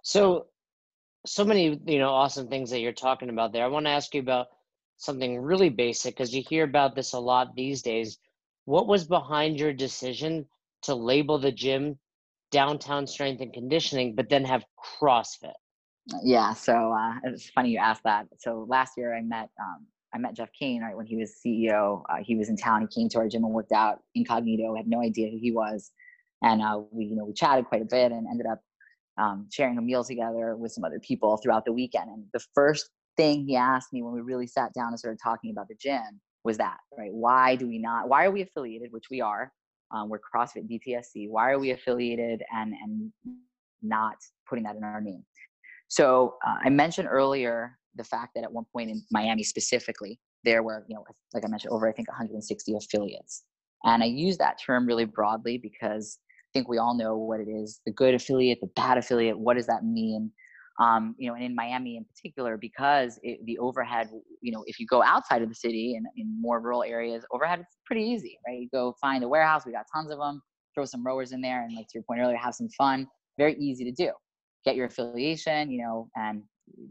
[0.03, 0.47] So,
[1.27, 3.65] so many you know awesome things that you're talking about there.
[3.65, 4.49] I want to ask you about
[4.97, 8.19] something really basic because you hear about this a lot these days.
[8.65, 10.47] What was behind your decision
[10.83, 11.99] to label the gym
[12.51, 14.65] downtown strength and conditioning, but then have
[15.01, 15.53] CrossFit?
[16.23, 18.27] Yeah, so uh, it's funny you asked that.
[18.39, 22.03] So last year I met um, I met Jeff Cain right when he was CEO.
[22.09, 22.81] Uh, he was in town.
[22.81, 24.75] He came to our gym and worked out incognito.
[24.75, 25.93] Had no idea who he was,
[26.43, 28.61] and uh, we you know we chatted quite a bit and ended up
[29.21, 32.09] um, sharing a meal together with some other people throughout the weekend.
[32.09, 35.51] And the first thing he asked me when we really sat down and started talking
[35.51, 37.13] about the gym was that right?
[37.13, 38.09] Why do we not?
[38.09, 38.93] Why are we affiliated?
[38.93, 39.53] Which we are
[39.93, 41.29] um, we're CrossFit DTSC.
[41.29, 43.13] Why are we affiliated and and
[43.83, 44.17] not
[44.49, 45.25] putting that in our name?
[45.89, 50.63] So uh, I mentioned earlier the fact that at one point in Miami specifically, there
[50.63, 51.05] were you know
[51.35, 53.45] like I mentioned over I think 160 affiliates,
[53.85, 56.19] and I use that term really broadly because
[56.53, 59.39] think we all know what it is: the good affiliate, the bad affiliate.
[59.39, 60.33] What does that mean?
[60.81, 64.09] um, you know, and in Miami in particular, because it, the overhead,
[64.41, 67.61] you know, if you go outside of the city and in more rural areas, overhead
[67.61, 68.59] is pretty easy, right?
[68.59, 70.41] You go find a warehouse, we got tons of them,
[70.75, 73.07] throw some rowers in there, and like to your point earlier, have some fun.
[73.37, 74.11] Very easy to do.
[74.65, 76.43] Get your affiliation, you know, and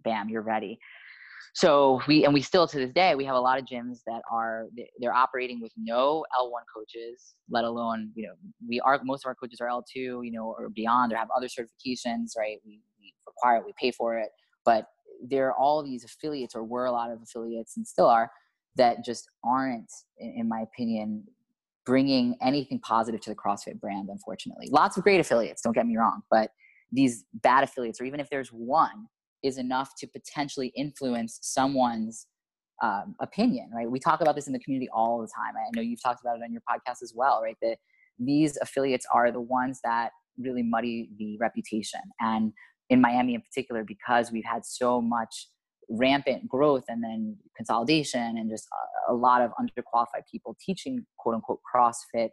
[0.04, 0.78] bam, you're ready.
[1.54, 4.22] So we and we still to this day we have a lot of gyms that
[4.32, 4.66] are
[5.00, 8.34] they're operating with no L1 coaches, let alone you know
[8.68, 11.48] we are most of our coaches are L2, you know, or beyond, or have other
[11.48, 12.58] certifications, right?
[12.66, 14.30] We, we require it, we pay for it,
[14.66, 14.86] but
[15.28, 18.32] there are all these affiliates, or were a lot of affiliates, and still are
[18.76, 21.24] that just aren't, in my opinion,
[21.86, 24.10] bringing anything positive to the CrossFit brand.
[24.10, 25.62] Unfortunately, lots of great affiliates.
[25.62, 26.52] Don't get me wrong, but
[26.92, 29.08] these bad affiliates, or even if there's one
[29.44, 32.28] is enough to potentially influence someone's
[32.82, 33.90] um, opinion, right?
[33.90, 35.56] We talk about this in the community all the time.
[35.56, 37.58] I know you've talked about it on your podcast as well, right?
[37.62, 37.78] That
[38.18, 42.00] these affiliates are the ones that really muddy the reputation.
[42.20, 42.54] And
[42.90, 45.48] in Miami in particular, because we've had so much
[45.90, 48.68] rampant growth and then consolidation and just
[49.10, 52.30] a, lot of underqualified people teaching quote unquote CrossFit,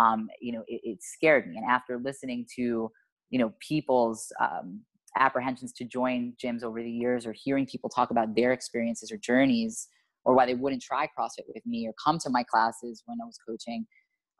[0.00, 1.56] um, you know, it, it, scared me.
[1.58, 2.90] And after listening to,
[3.30, 4.80] you know, people's um,
[5.16, 9.16] apprehensions to join gyms over the years or hearing people talk about their experiences or
[9.16, 9.88] journeys
[10.24, 13.26] or why they wouldn't try CrossFit with me or come to my classes when I
[13.26, 13.86] was coaching,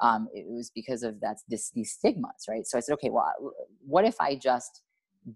[0.00, 2.66] um, it was because of that this these stigmas, right?
[2.66, 3.30] So I said, okay, well,
[3.86, 4.82] what if I just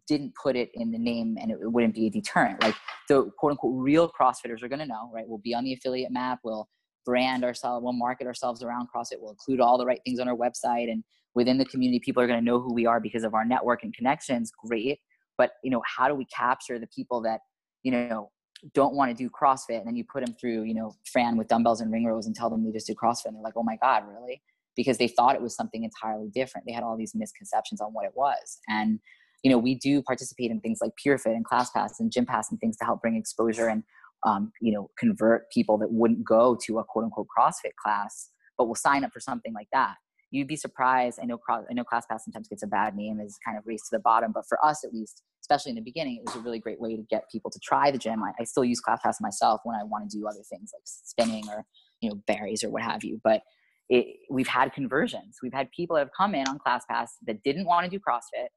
[0.06, 2.62] didn't put it in the name and it, wouldn't be a deterrent?
[2.62, 2.74] Like
[3.08, 5.24] the quote unquote real CrossFitters are going to know, right?
[5.26, 6.40] We'll be on the affiliate map.
[6.42, 6.68] We'll
[7.04, 7.84] brand ourselves.
[7.84, 9.20] We'll market ourselves around CrossFit.
[9.20, 12.26] We'll include all the right things on our website and within the community, people are
[12.26, 14.50] going to know who we are because of our network and connections.
[14.66, 14.98] Great
[15.38, 17.40] but you know how do we capture the people that
[17.82, 18.30] you know
[18.74, 21.48] don't want to do CrossFit and then you put them through, you know, Fran with
[21.48, 23.62] dumbbells and ring rows and tell them they just do CrossFit and they're like, oh
[23.62, 24.42] my God, really?
[24.76, 26.66] Because they thought it was something entirely different.
[26.66, 28.58] They had all these misconceptions on what it was.
[28.68, 29.00] And,
[29.42, 32.76] you know, we do participate in things like PureFit and ClassPass and GymPass and things
[32.78, 33.82] to help bring exposure and,
[34.26, 38.66] um, you know, convert people that wouldn't go to a quote unquote CrossFit class, but
[38.66, 39.94] will sign up for something like that.
[40.30, 41.18] You'd be surprised.
[41.22, 43.96] I know, I know ClassPass sometimes gets a bad name as kind of race to
[43.96, 46.58] the bottom, but for us at least, especially in the beginning, it was a really
[46.58, 48.22] great way to get people to try the gym.
[48.22, 51.44] I, I still use ClassPass myself when I want to do other things like spinning
[51.48, 51.64] or
[52.00, 53.20] you know berries or what have you.
[53.24, 53.42] But
[53.88, 55.38] it, we've had conversions.
[55.42, 58.48] We've had people that have come in on ClassPass that didn't want to do CrossFit,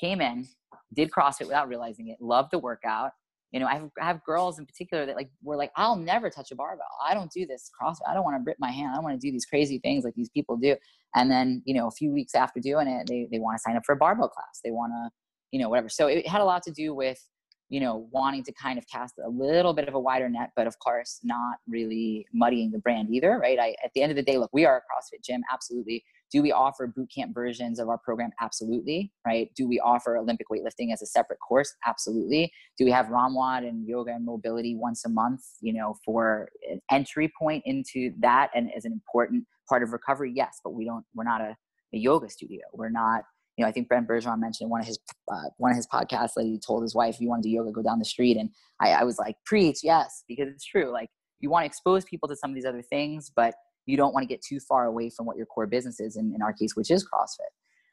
[0.00, 0.48] came in,
[0.92, 3.12] did CrossFit without realizing it, loved the workout.
[3.52, 6.30] You know, I have, I have girls in particular that like were like, I'll never
[6.30, 6.86] touch a barbell.
[7.04, 8.08] I don't do this CrossFit.
[8.08, 8.92] I don't want to rip my hand.
[8.92, 10.76] I don't want to do these crazy things like these people do.
[11.16, 13.76] And then, you know, a few weeks after doing it, they, they want to sign
[13.76, 14.60] up for a barbell class.
[14.62, 15.10] They want to
[15.50, 15.88] you know, whatever.
[15.88, 17.20] So it had a lot to do with,
[17.68, 20.66] you know, wanting to kind of cast a little bit of a wider net, but
[20.66, 23.58] of course, not really muddying the brand either, right?
[23.58, 26.04] I, at the end of the day, look, we are a CrossFit gym, absolutely.
[26.30, 28.30] Do we offer boot camp versions of our program?
[28.40, 29.50] Absolutely, right?
[29.56, 31.74] Do we offer Olympic weightlifting as a separate course?
[31.86, 32.52] Absolutely.
[32.78, 36.80] Do we have ROMWOD and yoga and mobility once a month, you know, for an
[36.90, 40.32] entry point into that and as an important part of recovery?
[40.34, 41.56] Yes, but we don't, we're not a,
[41.92, 42.60] a yoga studio.
[42.72, 43.24] We're not,
[43.56, 44.98] you know, I think Brent Bergeron mentioned one of his
[45.30, 47.52] uh, one of his podcasts that he told his wife, "If you want to do
[47.52, 48.48] yoga, go down the street." And
[48.80, 50.90] I, I was like, "Preach, yes," because it's true.
[50.90, 53.54] Like you want to expose people to some of these other things, but
[53.90, 56.16] you don't want to get too far away from what your core business is.
[56.16, 57.50] In, in our case, which is CrossFit.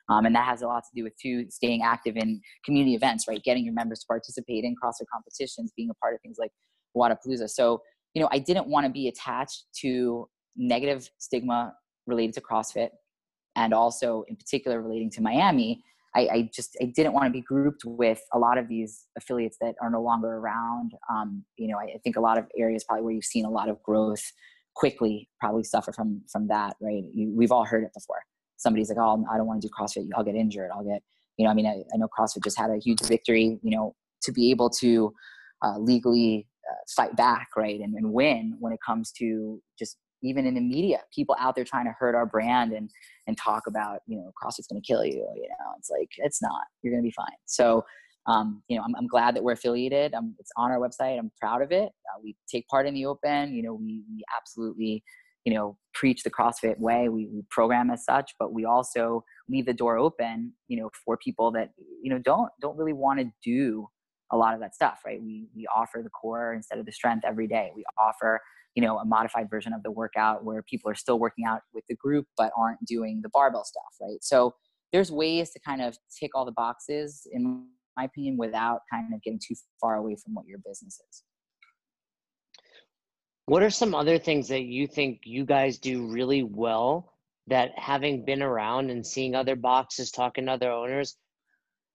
[0.10, 3.28] Um, and that has a lot to do with too staying active in community events,
[3.28, 3.44] right?
[3.44, 6.52] Getting your members to participate in CrossFit competitions, being a part of things like
[6.96, 7.50] Wodapalooza.
[7.50, 7.82] So,
[8.14, 11.74] you know, I didn't want to be attached to negative stigma
[12.06, 12.90] related to CrossFit
[13.58, 15.84] and also in particular relating to Miami,
[16.16, 19.58] I, I, just I didn't want to be grouped with a lot of these affiliates
[19.62, 20.94] that are no longer around.
[21.12, 23.50] Um, you know, I, I, think a lot of areas probably where you've seen a
[23.50, 24.24] lot of growth
[24.78, 26.76] quickly probably suffer from from that.
[26.80, 27.04] Right?
[27.14, 28.22] You, we've all heard it before.
[28.58, 30.08] Somebody's like, "Oh, I don't want to do CrossFit.
[30.16, 30.70] I'll get injured.
[30.74, 31.02] I'll get."
[31.38, 33.60] You know, I mean, I, I know CrossFit just had a huge victory.
[33.62, 35.14] You know, to be able to
[35.64, 40.48] uh, legally uh, fight back, right, and, and win when it comes to just even
[40.48, 42.90] in the media, people out there trying to hurt our brand and
[43.28, 45.28] and talk about you know CrossFit's going to kill you.
[45.36, 46.64] You know, it's like it's not.
[46.82, 47.38] You're going to be fine.
[47.46, 47.84] So.
[48.28, 50.14] Um, you know, I'm, I'm glad that we're affiliated.
[50.14, 51.18] Um, it's on our website.
[51.18, 51.86] I'm proud of it.
[51.90, 53.54] Uh, we take part in the open.
[53.54, 55.04] You know, we, we absolutely,
[55.46, 57.08] you know, preach the CrossFit way.
[57.08, 61.18] We, we program as such, but we also leave the door open, you know, for
[61.18, 63.88] people that, you know, don't, don't really want to do
[64.32, 65.22] a lot of that stuff, right?
[65.22, 67.72] We, we offer the core instead of the strength every day.
[67.76, 68.42] We offer
[68.76, 71.84] you know a modified version of the workout where people are still working out with
[71.90, 74.54] the group but aren't doing the barbell stuff right so
[74.94, 77.66] there's ways to kind of tick all the boxes in
[77.98, 81.24] my opinion without kind of getting too far away from what your business is
[83.46, 87.14] what are some other things that you think you guys do really well
[87.48, 91.18] that having been around and seeing other boxes talking to other owners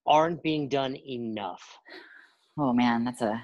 [0.05, 1.63] aren't being done enough
[2.59, 3.41] oh man that's a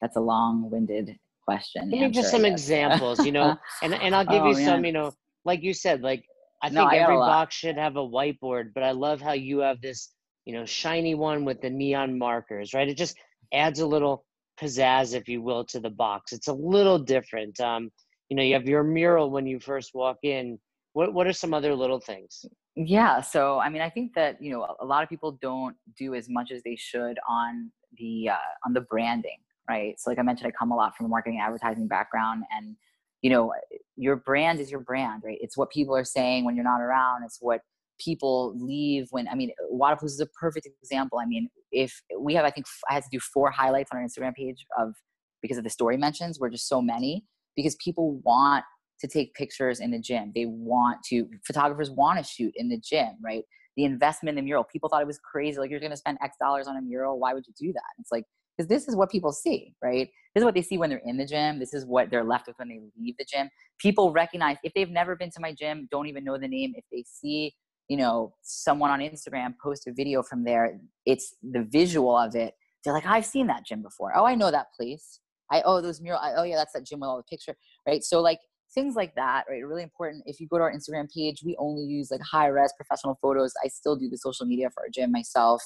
[0.00, 1.16] that's a long-winded
[1.50, 1.90] question.
[1.90, 4.66] Give me just some examples, you know, and and I'll give oh, you man.
[4.66, 5.12] some, you know,
[5.44, 6.24] like you said, like
[6.62, 9.58] I no, think I every box should have a whiteboard, but I love how you
[9.60, 10.10] have this,
[10.44, 12.88] you know, shiny one with the neon markers, right?
[12.88, 13.16] It just
[13.52, 14.24] adds a little
[14.60, 16.32] pizzazz, if you will, to the box.
[16.32, 17.58] It's a little different.
[17.60, 17.90] Um,
[18.28, 20.58] you know, you have your mural when you first walk in.
[20.92, 22.44] What what are some other little things?
[22.76, 26.14] Yeah, so I mean, I think that you know a lot of people don't do
[26.14, 29.98] as much as they should on the uh, on the branding, right?
[29.98, 32.76] So, like I mentioned, I come a lot from a marketing advertising background, and
[33.22, 33.52] you know,
[33.96, 35.38] your brand is your brand, right?
[35.40, 37.22] It's what people are saying when you're not around.
[37.24, 37.60] It's what
[38.04, 41.18] people leave when I mean, Wodapalooza is a perfect example.
[41.18, 44.04] I mean, if we have, I think I had to do four highlights on our
[44.04, 44.94] Instagram page of
[45.42, 46.40] because of the story mentions.
[46.40, 47.24] We're just so many
[47.56, 48.64] because people want
[49.00, 50.32] to take pictures in the gym.
[50.34, 53.44] They want to, photographers want to shoot in the gym, right?
[53.76, 54.64] The investment in the mural.
[54.64, 55.58] People thought it was crazy.
[55.58, 57.18] Like, you're going to spend X dollars on a mural.
[57.18, 57.82] Why would you do that?
[57.98, 58.24] It's like,
[58.56, 60.08] because this is what people see, right?
[60.34, 61.58] This is what they see when they're in the gym.
[61.58, 63.48] This is what they're left with when they leave the gym.
[63.78, 66.84] People recognize, if they've never been to my gym, don't even know the name, if
[66.92, 67.54] they see,
[67.90, 72.54] you know, someone on Instagram post a video from there, it's the visual of it.
[72.84, 74.12] They're like, I've seen that gym before.
[74.16, 75.18] Oh, I know that place.
[75.50, 76.20] I oh those mural.
[76.20, 77.56] I, oh yeah, that's that gym with all the picture,
[77.88, 78.04] right?
[78.04, 78.38] So like
[78.72, 79.66] things like that, right?
[79.66, 80.22] Really important.
[80.26, 83.52] If you go to our Instagram page, we only use like high res professional photos.
[83.64, 85.60] I still do the social media for our gym myself,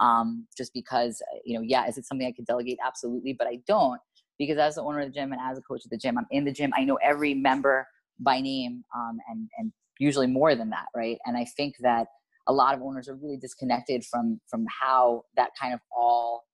[0.00, 2.78] um, just because you know, yeah, is it something I could delegate?
[2.86, 4.00] Absolutely, but I don't
[4.38, 6.26] because as the owner of the gym and as a coach of the gym, I'm
[6.30, 6.70] in the gym.
[6.76, 7.84] I know every member
[8.20, 11.18] by name, um, and and usually more than that, right?
[11.26, 12.06] And I think that
[12.46, 16.44] a lot of owners are really disconnected from from how that kind of all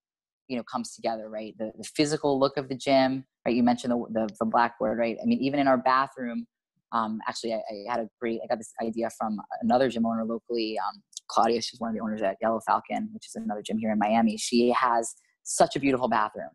[0.48, 1.54] you know comes together right?
[1.58, 3.54] The, the physical look of the gym right?
[3.54, 5.16] You mentioned the, the, the blackboard right?
[5.22, 6.46] I mean even in our bathroom
[6.92, 10.24] um, actually I, I, had a great i got this idea from another gym owner
[10.24, 13.78] locally um, claudia she's one of the owners at yellow falcon which is another gym
[13.78, 14.36] here in miami.
[14.36, 16.50] She has such a beautiful bathroom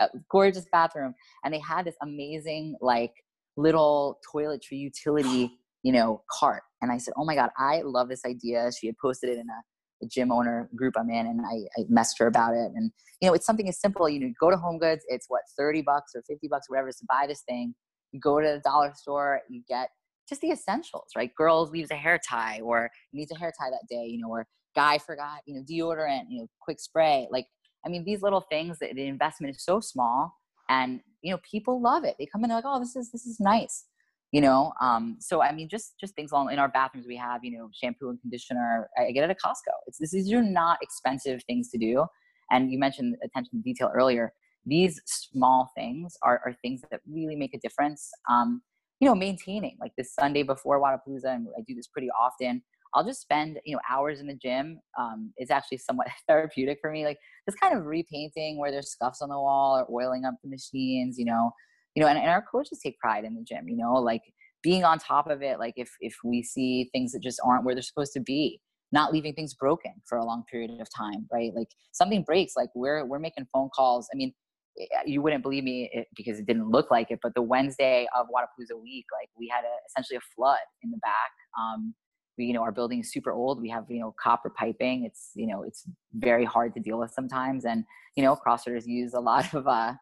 [0.00, 3.12] a gorgeous bathroom and they had this amazing like
[3.56, 8.24] little toiletry utility you know cart and i said oh my god i love this
[8.24, 9.60] idea she had posted it in a
[10.00, 12.72] the gym owner group I'm in, and I, I messed her about it.
[12.74, 14.08] And you know, it's something as simple.
[14.08, 15.04] You know, go to Home Goods.
[15.08, 17.74] It's what thirty bucks or fifty bucks, whatever, is to buy this thing.
[18.12, 19.40] You go to the dollar store.
[19.48, 19.88] You get
[20.28, 21.30] just the essentials, right?
[21.36, 24.46] Girls leaves a hair tie or needs a hair tie that day, you know, or
[24.74, 27.28] guy forgot, you know, deodorant, you know, quick spray.
[27.30, 27.46] Like,
[27.84, 30.32] I mean, these little things that the investment is so small,
[30.68, 32.16] and you know, people love it.
[32.18, 33.84] They come in, they're like, oh, this is this is nice
[34.32, 37.44] you know um, so i mean just just things all in our bathrooms we have
[37.44, 39.72] you know shampoo and conditioner i get it at costco.
[39.86, 42.06] It's this, these are not expensive things to do.
[42.50, 44.32] And you mentioned attention to detail earlier.
[44.64, 48.10] These small things are, are things that really make a difference.
[48.30, 48.62] Um,
[49.00, 52.62] you know maintaining like this sunday before Wodapalooza and i do this pretty often
[52.94, 54.80] i'll just spend you know hours in the gym.
[54.98, 57.04] Um, it's actually somewhat therapeutic for me.
[57.04, 60.50] Like just kind of repainting where there's scuffs on the wall or oiling up the
[60.50, 61.50] machines you know
[61.96, 64.22] you know and, and our coaches take pride in the gym you know like
[64.62, 67.74] being on top of it like if if we see things that just aren't where
[67.74, 68.60] they're supposed to be
[68.92, 71.52] not leaving things broken for a long period of time right?
[71.54, 74.08] Like something breaks like we're we're making phone calls.
[74.12, 74.32] I mean
[74.78, 78.06] eh, you wouldn't believe me it, because it didn't look like it but the wednesday
[78.16, 81.32] of Wodapalooza week like we had a essentially a flood in the back.
[81.58, 81.94] Um
[82.38, 83.60] we, you know our building is super old.
[83.60, 85.04] We have you know copper piping.
[85.04, 87.64] It's you know it's very hard to deal with sometimes.
[87.64, 87.84] And
[88.16, 89.94] you know crossfitters use a lot of uh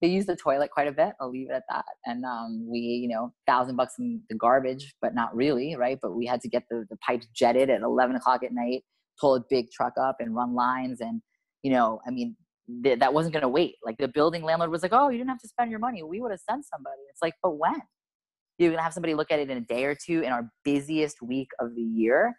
[0.00, 1.12] they use the toilet quite a bit.
[1.20, 1.84] I'll leave it at that.
[2.06, 5.98] And um, we, you know, thousand bucks in the garbage, but not really, right?
[6.00, 8.84] But we had to get the, the pipes jetted at 11 o'clock at night,
[9.20, 11.00] pull a big truck up and run lines.
[11.00, 11.20] And,
[11.62, 12.36] you know, I mean,
[12.84, 13.74] th- that wasn't going to wait.
[13.84, 16.02] Like the building landlord was like, oh, you didn't have to spend your money.
[16.04, 17.00] We would have sent somebody.
[17.10, 17.80] It's like, but when?
[18.58, 20.48] You're going to have somebody look at it in a day or two in our
[20.64, 22.34] busiest week of the year,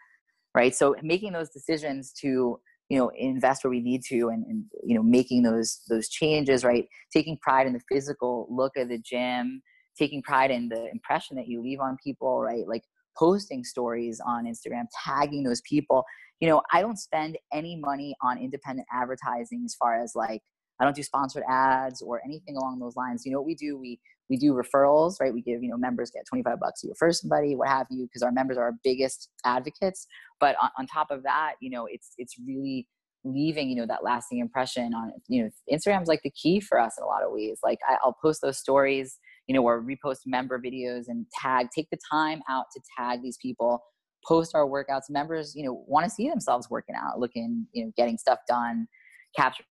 [0.55, 0.75] right?
[0.75, 4.95] So making those decisions to you know invest where we need to and, and you
[4.95, 6.87] know making those those changes right?
[7.13, 9.61] Taking pride in the physical look of the gym
[9.97, 12.67] taking pride in the impression that you leave on people right?
[12.67, 12.83] Like
[13.17, 16.03] posting stories on instagram tagging those people.
[16.39, 20.41] You know i don't spend any money on independent advertising as far as like
[20.79, 23.25] i don't do sponsored ads or anything along those lines.
[23.25, 23.77] You know what we do?
[23.77, 23.99] We
[24.29, 25.33] we do referrals right?
[25.33, 28.21] We give you know members get 25 bucks to refer somebody what have you because
[28.21, 30.07] our members are our biggest advocates.
[30.39, 32.87] But on, on top of that you know it's it's really
[33.25, 36.95] leaving you know that lasting impression on you know instagram's like the key for us
[36.97, 37.59] in a lot of ways.
[37.63, 41.89] Like I, will post those stories you know or repost member videos and tag take
[41.89, 43.83] the time out to tag these people
[44.27, 45.09] post our workouts.
[45.09, 48.87] Members you know want to see themselves working out looking you know getting stuff done
[49.35, 49.65] capturing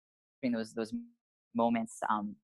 [0.52, 0.92] those those
[1.54, 2.36] moments um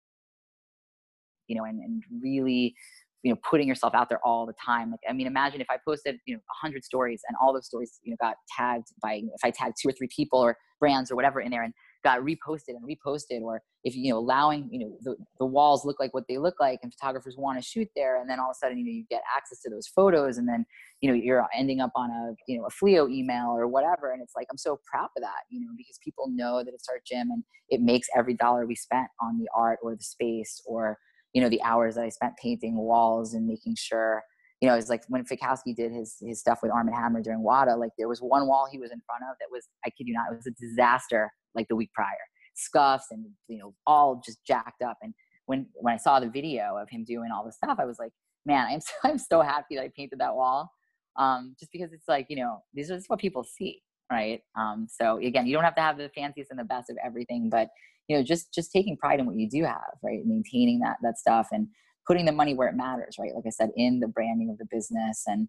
[1.49, 2.75] you know and, and really
[3.23, 5.77] you know putting yourself out there all the time like i mean imagine if i
[5.87, 9.45] posted you know 100 stories and all those stories you know got tagged by if
[9.45, 11.73] i tagged two or three people or brands or whatever in there and
[12.05, 15.99] got reposted and reposted or if you know allowing you know the, the walls look
[15.99, 18.57] like what they look like and photographers want to shoot there and then all of
[18.57, 20.67] a sudden you know you get access to those photos and then
[21.01, 24.23] you know you're ending up on a you know a fleo email or whatever and
[24.23, 27.01] it's like i'm so proud of that you know because people know that it's our
[27.07, 30.99] gym and it makes every dollar we spent on the art or the space or
[31.35, 34.23] you know the hours that i spent painting walls and making sure
[34.65, 37.43] you know, it's like when Fikowski did his his stuff with Arm and Hammer during
[37.43, 40.07] WADA, like there was one wall he was in front of that was, I kid
[40.07, 42.09] you not, it was a disaster like the week prior.
[42.55, 44.97] Scuffs and you know, all just jacked up.
[45.03, 45.13] And
[45.45, 48.13] when when I saw the video of him doing all the stuff, I was like,
[48.47, 50.71] man, I'm so, I'm so happy that I painted that wall.
[51.17, 54.41] Um, just because it's like, you know, this is what people see, right?
[54.57, 57.51] Um, so again, you don't have to have the fanciest and the best of everything,
[57.51, 57.69] but
[58.09, 60.21] you know, just just taking pride in what you do have, right?
[60.25, 61.69] Maintaining that that stuff and
[62.07, 63.35] putting the money where it matters, right?
[63.35, 65.49] Like I said, in the branding of the business and,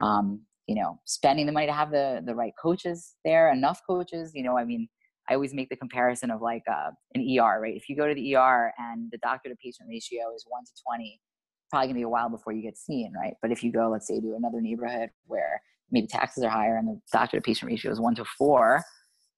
[0.00, 4.32] um, you know, spending the money to have the the right coaches there, enough coaches.
[4.34, 4.88] You know, I mean,
[5.28, 7.76] I always make the comparison of like uh, an ER, right?
[7.76, 10.72] If you go to the ER and the doctor to patient ratio is one to
[10.86, 11.20] twenty,
[11.70, 13.34] probably gonna be a while before you get seen, right?
[13.42, 16.88] But if you go, let's say, to another neighborhood where maybe taxes are higher and
[16.88, 18.84] the doctor to patient ratio is one to four,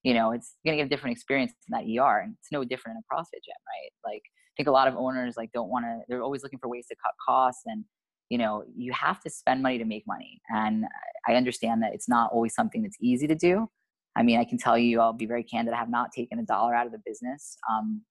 [0.02, 2.96] you know, it's gonna get a different experience in that ER, and it's no different
[2.96, 4.12] in a CrossFit gym, right?
[4.12, 6.68] Like i think a lot of owners like don't want to they're always looking for
[6.68, 7.84] ways to cut costs and
[8.28, 10.84] you know you have to spend money to make money and
[11.28, 13.68] i understand that it's not always something that's easy to do.
[14.16, 16.42] I mean i can tell you i'll be very candid i have not taken a
[16.42, 18.02] dollar out of the business um,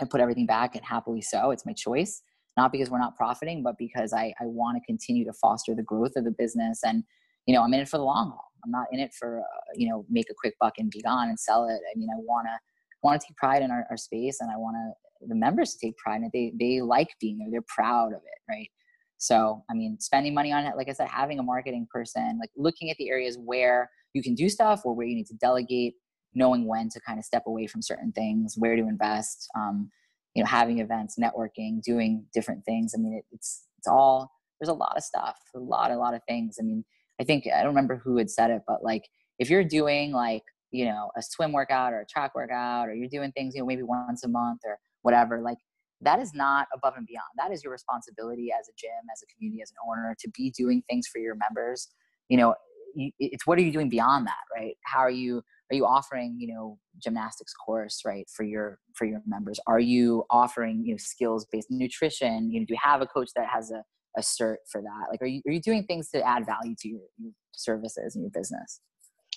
[0.00, 2.22] i put everything back and happily so it's my choice.
[2.56, 5.82] Not because we're not profiting but because i, I want to continue to foster the
[5.82, 7.04] growth of the business and
[7.46, 9.72] you know i'm in it for the long haul i'm not in it for uh,
[9.74, 12.18] you know make a quick buck and be gone and sell it i mean i
[12.18, 12.58] want to
[13.02, 14.92] want to take pride in our, our space and i want to
[15.26, 16.30] the members to take pride in it.
[16.32, 17.48] They they like being there.
[17.50, 18.68] They're proud of it, right?
[19.18, 22.50] So, I mean, spending money on it, like I said, having a marketing person, like
[22.56, 25.94] looking at the areas where you can do stuff or where you need to delegate,
[26.34, 29.90] knowing when to kind of step away from certain things, where to invest, um,
[30.34, 32.92] you know, having events, networking, doing different things.
[32.94, 36.14] I mean, it, it's it's all there's a lot of stuff, a lot, a lot
[36.14, 36.56] of things.
[36.60, 36.84] I mean,
[37.20, 39.04] I think I don't remember who had said it, but like
[39.38, 43.08] if you're doing like you know a swim workout or a track workout, or you're
[43.08, 45.58] doing things you know maybe once a month or whatever like
[46.02, 47.24] that is not above and beyond.
[47.38, 50.50] That is your responsibility as a gym as a community as an owner to be
[50.50, 51.88] doing things for your members.
[52.28, 52.54] You know
[53.18, 54.74] it's what are you doing beyond that right?
[54.84, 59.22] How are you are you offering you know gymnastics course right for your for your
[59.26, 59.58] members?
[59.66, 62.50] Are you offering you know skills based nutrition?
[62.50, 63.82] You know do you have a coach that has a,
[64.16, 66.88] a cert for that like are you, are you doing things to add value to
[66.88, 68.80] your, your services and your business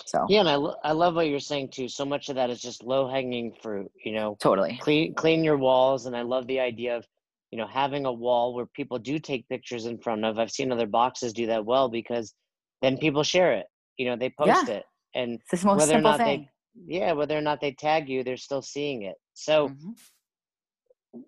[0.05, 1.87] so yeah, and I, lo- I love what you're saying too.
[1.87, 3.91] So much of that is just low hanging fruit.
[4.03, 7.05] You know, totally clean clean your walls, and I love the idea of
[7.51, 10.39] you know having a wall where people do take pictures in front of.
[10.39, 12.33] I've seen other boxes do that well because
[12.81, 13.65] then people share it.
[13.97, 14.75] You know, they post yeah.
[14.75, 14.83] it,
[15.15, 16.49] and it's the most whether simple or not thing.
[16.87, 19.15] they yeah whether or not they tag you, they're still seeing it.
[19.33, 19.69] So.
[19.69, 19.91] Mm-hmm.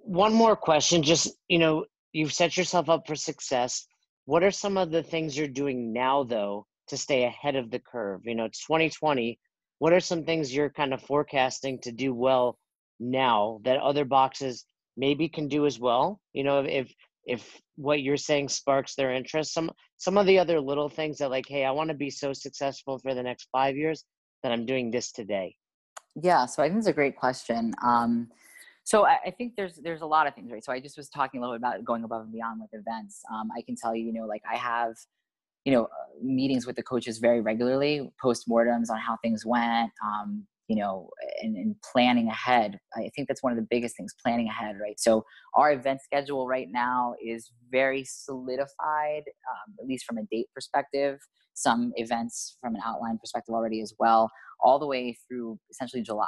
[0.03, 3.86] One more question, just you know, you've set yourself up for success.
[4.26, 7.80] What are some of the things you're doing now, though, to stay ahead of the
[7.80, 8.22] curve?
[8.26, 9.39] You know, it's 2020.
[9.80, 12.57] What are some things you're kind of forecasting to do well
[12.99, 16.20] now that other boxes maybe can do as well?
[16.34, 16.93] You know, if
[17.26, 21.32] if what you're saying sparks their interest, some some of the other little things that
[21.32, 24.03] like, hey, I want to be so successful for the next five years
[24.43, 25.55] that I'm doing this today.
[26.16, 27.74] Yeah, so I think it's a great question.
[27.84, 28.30] Um,
[28.84, 30.63] so I, think there's there's a lot of things, right?
[30.63, 33.21] So I just was talking a little bit about going above and beyond with events.
[33.34, 34.95] Um, I can tell you, you know, like I have
[35.65, 35.88] you know
[36.21, 41.09] meetings with the coaches very regularly post-mortems on how things went um, you know
[41.41, 44.99] and, and, planning ahead i think that's one of the biggest things planning ahead right
[44.99, 45.23] so
[45.55, 51.19] our event schedule right now is very solidified um, at least from a date perspective
[51.53, 56.27] some events from an outline perspective already as well all the way through essentially july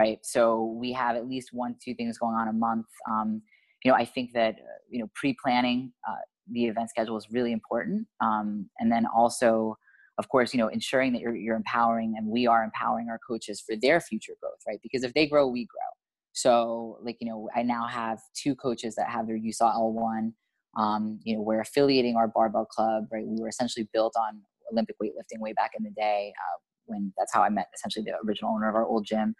[0.00, 3.42] right so we have at least one two things going on a month um,
[3.84, 6.22] you know i think that uh, you know pre-planning uh,
[6.52, 8.06] the event schedule is really important.
[8.20, 9.76] Um, and then also,
[10.18, 13.62] of course, you know, ensuring that you're, you're empowering and we are empowering our coaches
[13.64, 14.78] for their future growth, right?
[14.82, 15.88] Because if they grow, we grow.
[16.32, 20.32] So, like, you know, I now have two coaches that have their USAW L1.
[20.76, 23.26] Um, you know, we're affiliating our barbell club, right?
[23.26, 24.40] We were essentially built on
[24.72, 28.14] Olympic weightlifting way back in the day uh, when that's how I met essentially the
[28.26, 29.34] original owner of our old gym.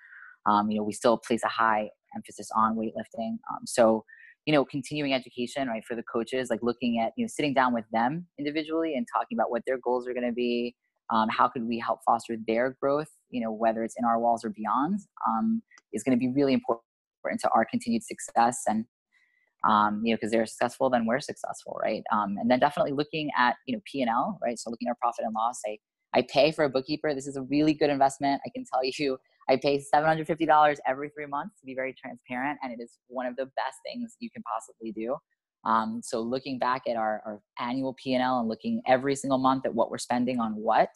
[0.46, 3.38] Um, you know, we still place a high emphasis on weightlifting.
[3.50, 4.04] Um, so,
[4.46, 7.74] you know continuing education right for the coaches like looking at you know sitting down
[7.74, 10.74] with them individually and talking about what their goals are going to be
[11.10, 14.44] um, how could we help foster their growth you know whether it's in our walls
[14.44, 15.62] or beyond um,
[15.92, 16.82] is going to be really important
[17.40, 18.84] to our continued success and
[19.68, 22.02] um, you know because they're successful then we're successful right?
[22.12, 24.58] Um, and then definitely looking at you know p&l right?
[24.58, 25.76] So looking at profit and loss i
[26.12, 27.14] i pay for a bookkeeper.
[27.14, 28.40] This is a really good investment.
[28.46, 29.18] I can tell you
[29.50, 33.34] I pay $750 every three months to be very transparent, and it is one of
[33.34, 35.16] the best things you can possibly do.
[35.64, 39.74] Um, so looking back at our, our annual P&L and looking every single month at
[39.74, 40.90] what we're spending on what,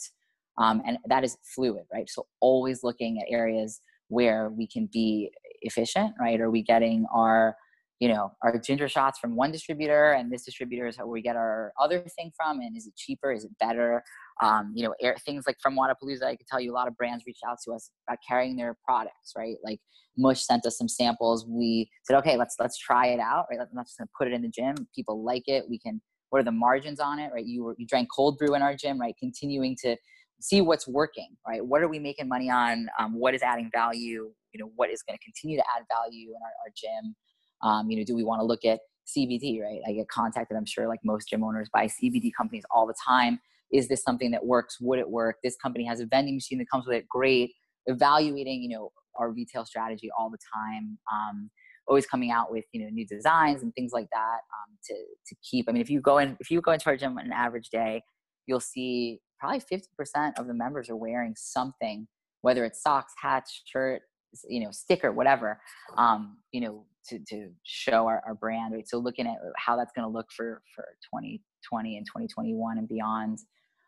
[0.57, 2.09] um, and that is fluid, right?
[2.09, 5.33] So always looking at areas where we can be
[5.63, 6.41] efficient, right?
[6.41, 7.57] Are we getting our
[8.01, 11.37] you know our ginger shots from one distributor and this distributor is where we get
[11.37, 14.03] our other thing from and is it cheaper is it better
[14.43, 16.97] um, you know air, things like from Wodapalooza I could tell you a lot of
[16.97, 19.57] brands reached out to us about carrying their products right?
[19.65, 19.81] Like
[20.17, 21.47] Mush sent us some samples.
[21.47, 23.59] We said okay let's let's try it out right?
[23.73, 24.75] Not just put it in the gym.
[24.95, 25.65] People like it.
[25.69, 27.47] We can what are the margins on it right?
[27.47, 29.15] You were, you drank cold brew in our gym right?
[29.19, 29.97] Continuing to
[30.41, 31.65] see what's working right?
[31.65, 32.89] What are we making money on?
[32.99, 34.33] Um, what is adding value?
[34.53, 37.15] You know what is going to continue to add value in our, our gym?
[37.63, 39.81] Um, you know, do we want to look at CBD, right?
[39.87, 43.41] I get contacted, I'm sure, like most gym owners, by CBD companies all the time.
[43.73, 44.79] Is this something that works?
[44.81, 45.37] Would it work?
[45.43, 47.09] This company has a vending machine that comes with it.
[47.09, 47.53] Great.
[47.87, 50.99] Evaluating, you know, our retail strategy all the time.
[51.13, 51.51] Um,
[51.87, 55.37] always coming out with you know new designs and things like that um, to to
[55.49, 55.67] keep.
[55.69, 57.69] I mean, if you go in if you go into our gym on an average
[57.71, 58.03] day,
[58.47, 62.07] you'll see probably 50% of the members are wearing something,
[62.43, 64.03] whether it's socks, hats, shirt,
[64.49, 65.61] you know, sticker, whatever.
[65.99, 68.89] Um, you know, to, to show our, our brand right?
[68.89, 70.85] So looking at how that's going to look for for
[71.15, 73.39] 2020 and 2021 and beyond.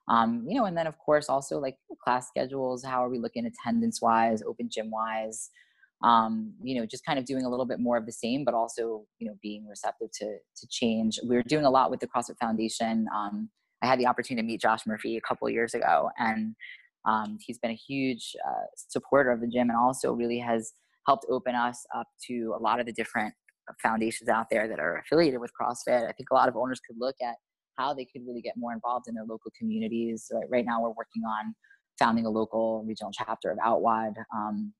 [0.08, 3.44] Um, you know and then of course also like class schedules how are we looking
[3.44, 5.50] attendance wise open gym wise?
[6.02, 8.54] Um, you know just kind of doing a little bit more of the same but
[8.54, 11.18] also you know being receptive to to change.
[11.24, 13.06] We are doing a lot with the crossfit foundation.
[13.14, 13.50] Um,
[13.82, 16.54] i had the opportunity to meet josh murphy a couple years ago and
[17.06, 20.72] um, he's been a huge uh, supporter of the gym and also really has
[21.06, 23.34] helped open us up to a lot of the different
[23.82, 26.08] foundations out there that are affiliated with CrossFit.
[26.08, 27.34] I think a lot of owners could look at
[27.76, 30.30] how they could really get more involved in their local communities.
[30.48, 31.54] Right, now, we're working on
[31.98, 34.72] founding a local regional chapter of OutWOD um,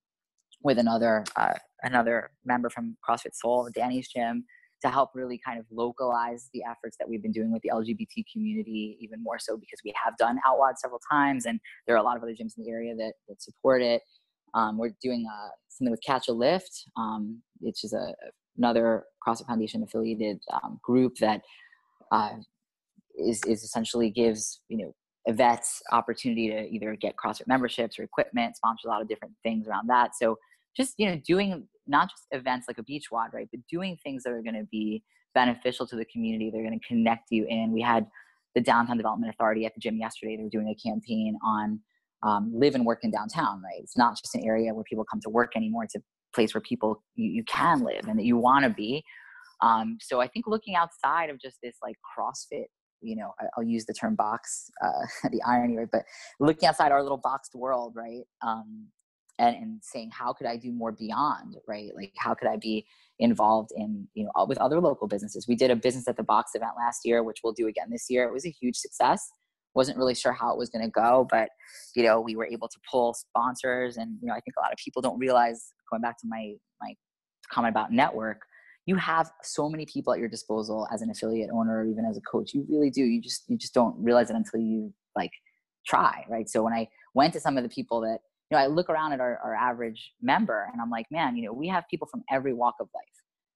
[0.62, 4.44] with another uh, another member from CrossFit Soul, Danny's Gym,
[4.82, 8.24] to help really kind of localize the efforts that we've been doing with the LGBT
[8.32, 12.02] community even more so because we have done OutWOD several times and there are a
[12.02, 14.02] lot of other gyms in the area that, that support it.
[14.56, 18.14] Um, we're doing uh, something with Catch a Lift, um, which is a,
[18.56, 21.42] another CrossFit Foundation affiliated um, group that
[22.10, 22.30] uh,
[23.18, 24.94] is is essentially gives you know
[25.28, 29.68] vets opportunity to either get CrossFit memberships or equipment, sponsors a lot of different things
[29.68, 30.14] around that.
[30.16, 30.38] So
[30.76, 34.24] just you know doing not just events like a beach WOD, right, but doing things
[34.24, 35.02] that are going to be
[35.34, 36.50] beneficial to the community.
[36.50, 37.72] They're going to connect you in.
[37.72, 38.06] We had
[38.54, 40.36] the Downtown Development Authority at the gym yesterday.
[40.36, 41.80] They were doing a campaign on
[42.22, 43.80] um, live and work in downtown, right?
[43.80, 45.84] It's not just an area where people come to work anymore.
[45.84, 46.02] It's a
[46.34, 49.04] place where people you, you can live and that you want to be.
[49.62, 52.66] Um, so I think looking outside of just this like CrossFit,
[53.00, 55.88] you know, I, will use the term box, uh, the irony, right?
[55.90, 56.02] But
[56.40, 58.24] looking outside our little boxed world, right?
[58.42, 58.88] Um,
[59.38, 61.90] and, and saying, how could I do more beyond, right?
[61.94, 62.86] Like, how could I be
[63.18, 65.46] involved in, you know, with other local businesses?
[65.46, 68.06] We did a business at the box event last year, which we'll do again this
[68.08, 68.26] year.
[68.26, 69.30] It was a huge success
[69.76, 71.48] wasn't really sure how it was going to go but
[71.94, 74.72] you know we were able to pull sponsors and you know i think a lot
[74.72, 76.94] of people don't realize going back to my my
[77.52, 78.40] comment about network
[78.86, 82.16] you have so many people at your disposal as an affiliate owner or even as
[82.16, 82.54] a coach.
[82.54, 83.02] You really do.
[83.02, 85.32] You just you just don't realize it until you like
[85.86, 86.48] try right?
[86.48, 88.18] So when i went to some of the people that
[88.50, 91.44] you know i look around at our, our average member and i'm like man you
[91.44, 93.04] know we have people from every walk of life.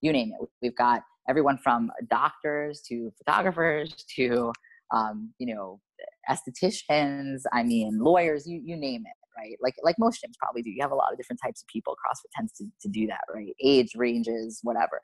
[0.00, 0.48] You name it.
[0.62, 4.52] We've got everyone from doctors to photographers to
[4.92, 5.80] um, you know
[6.28, 9.56] estheticians, I mean, lawyers, you, you name it, right?
[9.60, 10.70] Like, like most gyms probably do.
[10.70, 11.94] You have a lot of different types of people.
[11.94, 13.54] CrossFit tends to, to do that, right?
[13.62, 15.00] Age ranges, whatever.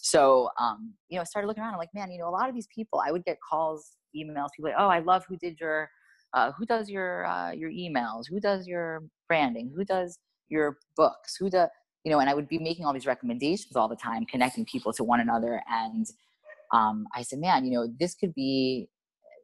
[0.00, 1.74] So, um, you know, I started looking around.
[1.74, 4.48] I'm like, man, you know, a lot of these people, I would get calls, emails,
[4.56, 5.88] people like, oh, I love who did your,
[6.34, 8.24] uh, who does your, uh, your emails?
[8.28, 9.72] Who does your branding?
[9.76, 10.18] Who does
[10.48, 11.36] your books?
[11.38, 11.68] Who does,
[12.04, 14.92] you know, and I would be making all these recommendations all the time, connecting people
[14.94, 15.62] to one another.
[15.70, 16.06] And
[16.72, 18.88] um, I said, man, you know, this could be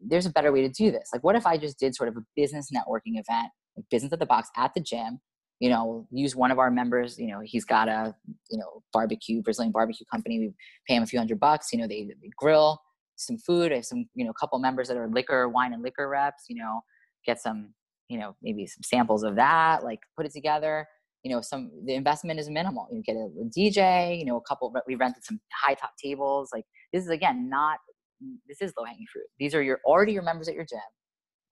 [0.01, 1.11] there's a better way to do this.
[1.13, 4.19] Like, what if I just did sort of a business networking event, like business at
[4.19, 5.21] the box at the gym?
[5.61, 7.19] You know, use one of our members.
[7.19, 8.15] You know, he's got a
[8.51, 10.39] you know barbecue Brazilian barbecue company.
[10.39, 10.53] We
[10.87, 11.69] pay him a few hundred bucks.
[11.73, 12.81] You know, they, they grill
[13.17, 13.73] some food.
[13.73, 16.45] I have some you know couple members that are liquor, wine, and liquor reps.
[16.49, 16.81] You know,
[17.27, 17.75] get some
[18.09, 19.83] you know maybe some samples of that.
[19.83, 20.87] Like put it together.
[21.25, 22.87] You know, some the investment is minimal.
[22.93, 24.19] You get a, a DJ.
[24.19, 24.73] You know, a couple.
[24.87, 26.51] We rented some high top tables.
[26.53, 27.79] Like this is again not
[28.25, 29.27] Mm, this is low hanging fruit.
[29.39, 30.81] These are your already your members at your gym,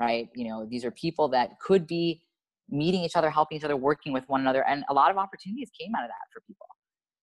[0.00, 0.28] right?
[0.34, 2.22] You know, these are people that could be
[2.68, 5.70] meeting each other, helping each other, working with one another, and a lot of opportunities
[5.78, 6.66] came out of that for people.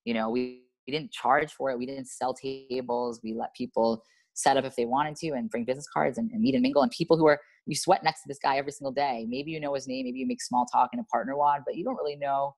[0.04, 1.78] You know, we we didn't charge for it.
[1.78, 3.20] We didn't sell tables.
[3.22, 4.02] We let people
[4.34, 6.82] set up if they wanted to and bring business cards and, and meet and mingle
[6.82, 9.60] and people who are you sweat next to this guy every single day maybe you
[9.60, 11.96] know his name maybe you make small talk in a partner WOD but you don't
[11.96, 12.54] really know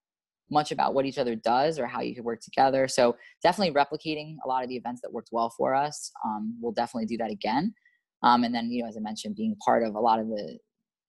[0.51, 2.86] much about what each other does or how you could work together.
[2.88, 6.72] So definitely replicating a lot of the events that worked well for us um, we'll
[6.72, 7.74] definitely do that again.
[8.22, 10.59] Um, and then you know as i mentioned being part of a lot of the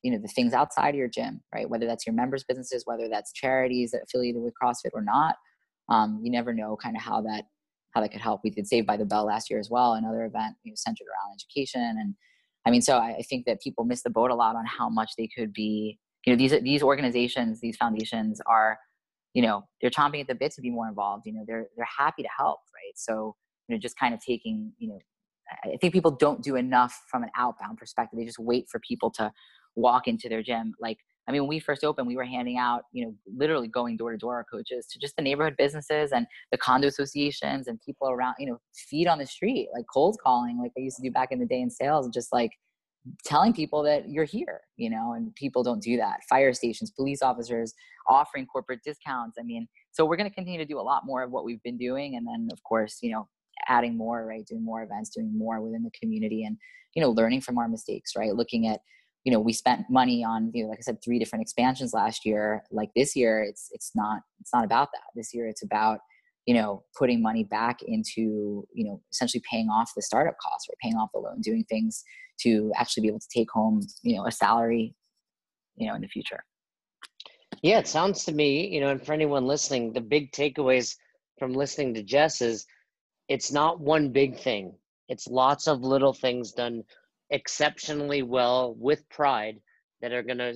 [0.03, 1.69] you know the things outside your gym right?
[1.69, 5.35] Whether that's your members businesses whether that's charities that affiliated with crossfit or not
[5.89, 7.45] um, you never know kind of how that
[7.91, 8.41] how that could help.
[8.43, 11.05] We did save by the bell last year as well another event you know, centered
[11.05, 11.97] around education.
[11.99, 12.15] And
[12.65, 14.89] i mean so I, I think that people miss the boat a lot on how
[14.89, 18.77] much they could be you know these these organizations these foundations are
[19.37, 21.95] you know they're chomping at the bit to be more involved you know they're they're
[21.95, 22.95] happy to help right?
[22.95, 23.35] So
[23.67, 24.99] you know just kind of taking you know
[25.63, 28.17] i think people don't do enough from an outbound perspective.
[28.17, 29.31] They just wait for people to
[29.75, 30.73] walk into their gym.
[30.79, 33.13] Like i mean when we first opened we were handing out you know
[33.43, 37.67] literally going door to door coaches to just the neighborhood businesses and the condo associations
[37.67, 38.57] and people around you know
[38.89, 41.45] feet on the street like cold calling like they used to do back in the
[41.45, 42.51] day in sales just like
[43.23, 46.19] telling people that you're here you know and people don't do that.
[46.29, 47.73] Fire stations police officers
[48.07, 51.23] offering corporate discounts i mean so we're going to continue to do a lot more
[51.23, 53.27] of what we've been doing and then of course you know
[53.67, 56.57] adding more right doing more events doing more within the community and
[56.95, 58.35] you know learning from our mistakes right?
[58.35, 58.81] Looking at
[59.23, 62.25] you know we spent money on you know like i said three different expansions last
[62.25, 62.63] year.
[62.71, 65.03] Like this year it's it's not it's not about that.
[65.15, 65.99] This year it's about
[66.47, 70.75] you know putting money back into you know essentially paying off the startup costs or
[70.81, 72.03] paying off the loan doing things
[72.39, 74.95] to actually be able to take home you know a salary
[75.75, 76.43] you know in the future.
[77.61, 80.95] Yeah it sounds to me you know and for anyone listening the big takeaways
[81.37, 82.65] from listening to jess is
[83.27, 84.73] it's not one big thing.
[85.09, 86.83] It's lots of little things done
[87.29, 89.59] exceptionally well with pride
[90.01, 90.53] that are going to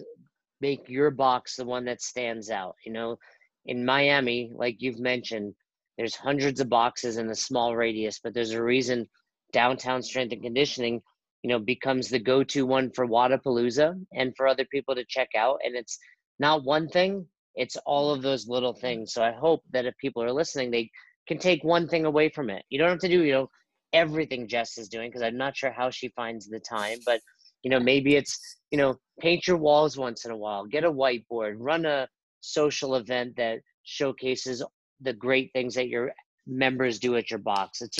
[0.62, 2.76] make your box the one that stands out.
[2.86, 3.18] You know
[3.66, 5.54] in miami like you've mentioned
[5.98, 9.08] there's hundreds of boxes in a small radius but there's a reason
[9.54, 11.02] downtown strength and conditioning
[11.44, 15.60] you know becomes the go-to one for Wodapalooza and for other people to check out
[15.64, 15.98] and it's
[16.39, 17.26] not one thing
[17.56, 20.89] it's all of those little things so i hope that if people are listening they
[21.28, 23.50] can take one thing away from it you don't have to do you know
[23.94, 27.00] everything Jess is doing because I'm not sure how she finds the time.
[27.06, 27.22] But
[27.64, 28.39] you know, maybe it's
[28.72, 32.08] you know, paint your walls once in a while, get a whiteboard, run a
[32.42, 34.64] social event that showcases
[35.02, 36.12] the great things that your
[36.47, 37.82] members do at your box.
[37.82, 37.99] It's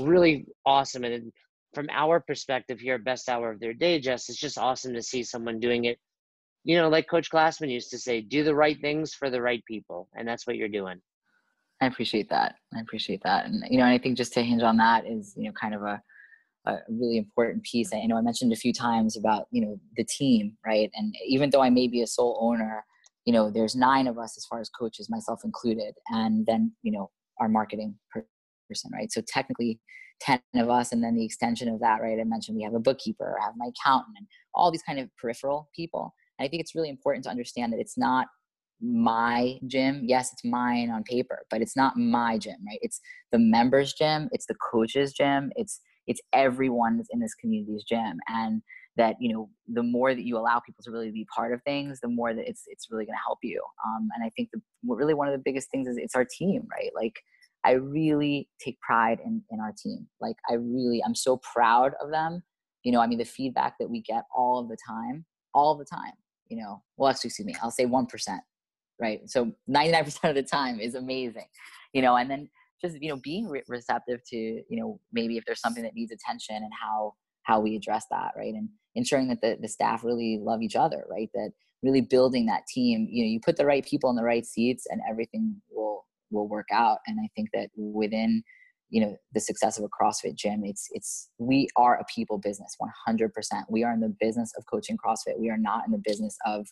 [0.00, 1.32] really awesome, and
[1.74, 5.22] from our perspective here, best hour of their day, Jess, it's just awesome to see
[5.22, 5.98] someone doing it.
[6.64, 9.62] You know, like Coach Glassman used to say, do the right things for the right
[9.66, 11.00] people, and that's what you're doing.
[11.80, 12.54] I appreciate that.
[12.74, 13.44] I appreciate that.
[13.44, 15.74] And, you know, and I think just to hinge on that is, you know, kind
[15.74, 16.00] of a,
[16.64, 17.92] a really important piece.
[17.92, 20.90] I you know I mentioned a few times about, you know, the team, right?
[20.94, 22.84] And even though I may be a sole owner,
[23.26, 26.92] you know, there's nine of us as far as coaches, myself included, and then, you
[26.92, 27.10] know,
[27.40, 29.12] our marketing person, right?
[29.12, 29.80] So technically
[30.20, 32.18] 10 of us and then the extension of that, right?
[32.18, 35.10] I mentioned we have a bookkeeper, I have my accountant and all these kind of
[35.20, 36.14] peripheral people.
[36.38, 38.28] And I think it's really important to understand that it's not
[38.80, 40.02] my gym.
[40.04, 42.78] Yes, it's mine on paper, but it's not my gym, right?
[42.80, 43.00] It's
[43.32, 48.18] the members' gym, it's the coaches' gym, it's it's everyone that's in this community's gym.
[48.28, 48.62] And
[48.96, 52.00] that, you know, the more that you allow people to really be part of things,
[52.00, 53.62] the more that it's it's really gonna help you.
[53.86, 56.66] Um, and I think the really one of the biggest things is it's our team,
[56.70, 56.90] right?
[56.94, 57.20] Like
[57.64, 60.06] I really take pride in, in our team.
[60.20, 62.42] Like I really I'm so proud of them.
[62.84, 65.24] You know, I mean the feedback that we get all of the time,
[65.54, 66.12] all the time
[66.48, 68.38] you know well actually excuse me i'll say 1%
[69.00, 71.46] right so 99% of the time is amazing
[71.92, 72.48] you know and then
[72.80, 76.12] just you know being re- receptive to you know maybe if there's something that needs
[76.12, 77.14] attention and how
[77.46, 78.54] how we address that right?
[78.54, 81.30] And ensuring that the, the staff really love each other right?
[81.34, 81.50] That
[81.82, 84.86] really building that team you know you put the right people in the right seats
[84.90, 86.98] and everything will will work out.
[87.06, 88.42] And i think that within
[88.88, 92.76] you know the success of a crossfit gym it's it's we are a people business
[93.08, 93.30] 100%
[93.68, 95.38] we are in the business of coaching crossfit.
[95.38, 96.66] We are not in the business of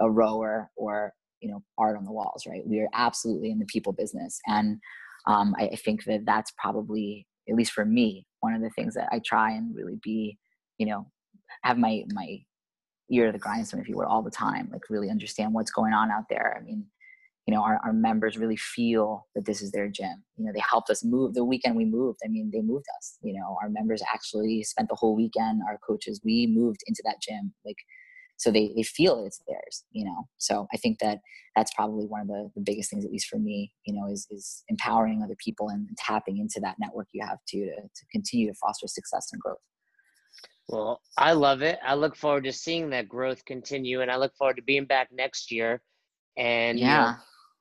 [0.00, 2.62] a rower or you know art on the walls right?
[2.66, 4.38] We are absolutely in the people business.
[4.46, 4.78] And
[5.26, 8.94] um, I, I think that that's probably at least for me one of the things
[8.94, 10.38] that i try and really be
[10.78, 11.06] you know
[11.62, 12.38] have my my
[13.10, 15.92] ear to the grindstone if you will all the time like really understand what's going
[15.92, 16.56] on out there.
[16.58, 16.86] I mean
[17.46, 20.22] you know our, our members really feel that this is their gym.
[20.36, 22.20] You know they helped us move the weekend we moved.
[22.24, 23.18] I mean they moved us.
[23.22, 27.22] You know our members actually spent the whole weekend our coaches we moved into that
[27.22, 27.54] gym.
[27.64, 27.78] Like
[28.38, 30.28] so they, they feel it's theirs you know?
[30.38, 31.18] So i think that
[31.54, 34.26] that's probably one of the, the biggest things at least for me you know is,
[34.30, 38.46] is empowering other people and tapping into that network you have to, to to continue
[38.46, 39.58] to foster success and growth.
[40.68, 41.78] Well i love it.
[41.84, 45.08] I look forward to seeing that growth continue and i look forward to being back
[45.12, 45.82] next year
[46.36, 47.10] and yeah you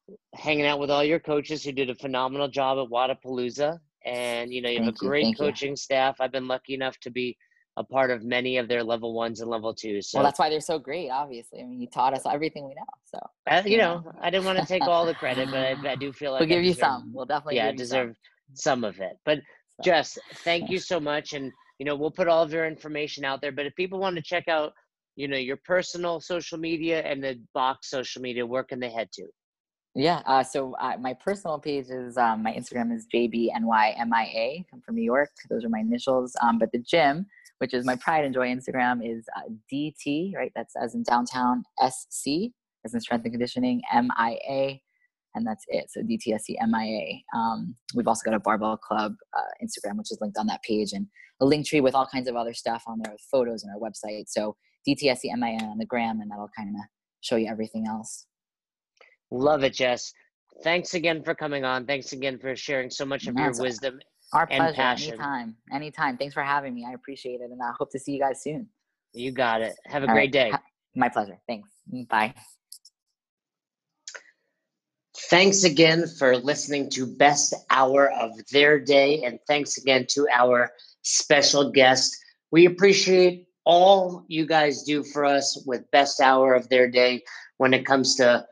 [0.09, 4.53] know, hanging out with all your coaches who did a phenomenal job at Wodapalooza and
[4.53, 5.45] you know you have Thank a great thank you.
[5.45, 6.17] coaching staff.
[6.19, 7.37] I've been lucky enough to be
[7.77, 10.09] a part of many of their level ones and level twos.
[10.09, 11.09] So well, that's why they're so great.
[11.09, 12.83] Obviously, I mean, you taught us everything we know.
[13.05, 13.19] So
[13.49, 14.03] uh, you you know.
[14.19, 16.49] I didn't want to take all the credit, but I, I do feel like we'll
[16.49, 17.13] I give you deserve- some.
[17.13, 18.15] We'll definitely yeah, give you deserve
[18.53, 19.17] some of it.
[19.25, 22.65] But So, Jess, thank you so much, and you know we'll put all of your
[22.65, 23.51] information out there.
[23.51, 24.73] But if people want to check out,
[25.15, 29.11] you know, your personal social media and the box social media, where can they head
[29.13, 29.27] to?
[29.97, 30.21] Yeah.
[30.27, 34.65] Uh, so uh, my personal page is um, my Instagram is jbnymia.
[34.71, 35.31] I'm from New York.
[35.49, 36.35] Those are my initials.
[36.43, 37.25] Um, but the gym,
[37.59, 40.35] which is my pride and joy Instagram, is uh, DT.
[40.35, 40.51] Right.
[40.55, 42.51] That's as in downtown SC,
[42.85, 44.79] as in strength and conditioning MIA,
[45.35, 45.89] and that's it.
[45.89, 47.19] So DTSC MIA.
[47.35, 50.93] Um, we've also got a barbell club uh, Instagram, which is linked on that page,
[50.93, 51.07] and
[51.41, 53.79] a link tree with all kinds of other stuff on there with photos and our
[53.79, 54.25] website.
[54.27, 54.55] So
[54.87, 56.81] DTSC MIA on the gram, and that'll kind of
[57.21, 58.25] show you everything else.
[59.31, 60.13] Love it, Jess.
[60.63, 61.85] Thanks again for coming on.
[61.85, 63.99] Thanks again for sharing so much of No, your wisdom.
[64.33, 64.75] Our and pleasure.
[64.75, 65.13] passion.
[65.13, 65.55] Anytime.
[65.71, 66.17] Anytime.
[66.17, 66.85] Thanks for having me.
[66.87, 67.49] I appreciate it.
[67.51, 68.67] And I hope to see you guys soon.
[69.13, 69.73] You got it.
[69.85, 70.51] Have a All great right.
[70.51, 70.53] day.
[70.95, 71.37] My pleasure.
[71.47, 71.69] Thanks.
[72.09, 72.33] Bye.
[75.29, 79.23] Thanks again for listening to Best Hour of Their Day.
[79.23, 80.71] And thanks again to our
[81.01, 82.15] special guest.
[82.51, 87.23] We appreciate all you guys do for us with Best Hour of Their Day
[87.57, 88.45] when it comes to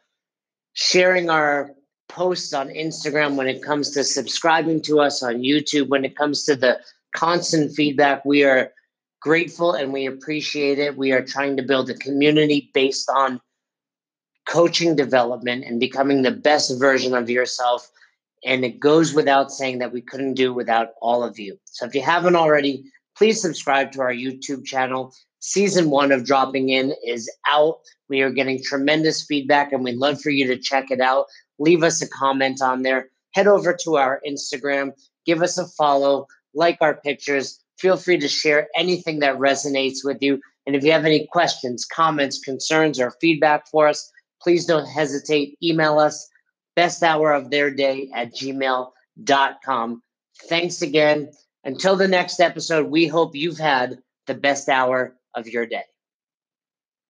[0.74, 1.72] sharing our
[2.16, 6.46] posts on Instagram, when it comes to subscribing to us on YouTube, when it comes
[6.46, 6.80] to the
[7.14, 8.24] constant feedback.
[8.26, 8.72] We are
[9.22, 10.98] grateful and we appreciate it.
[10.98, 13.42] We are trying to build a community based on
[14.48, 17.90] coaching development and becoming the best version of yourself.
[18.46, 21.58] And it goes without saying that we couldn't do without all of you.
[21.66, 22.84] So if you haven't already,
[23.18, 25.14] please subscribe to our YouTube channel.
[25.40, 27.80] Season one of Dropping In is out.
[28.08, 31.26] We are getting tremendous feedback and we'd love for you to check it out.
[31.60, 33.10] Leave us a comment on there.
[33.34, 34.92] Head over to our Instagram,
[35.26, 37.60] give us a follow, like our pictures.
[37.78, 40.40] Feel free to share anything that resonates with you.
[40.66, 45.58] And if you have any questions, comments, concerns, or feedback for us, please don't hesitate.
[45.62, 46.30] Email us
[46.76, 50.02] best hour of their day at gmail.com.
[50.50, 51.32] Thanks again.
[51.64, 53.98] Until the next episode, we hope you've had
[54.28, 55.84] the best hour of your day.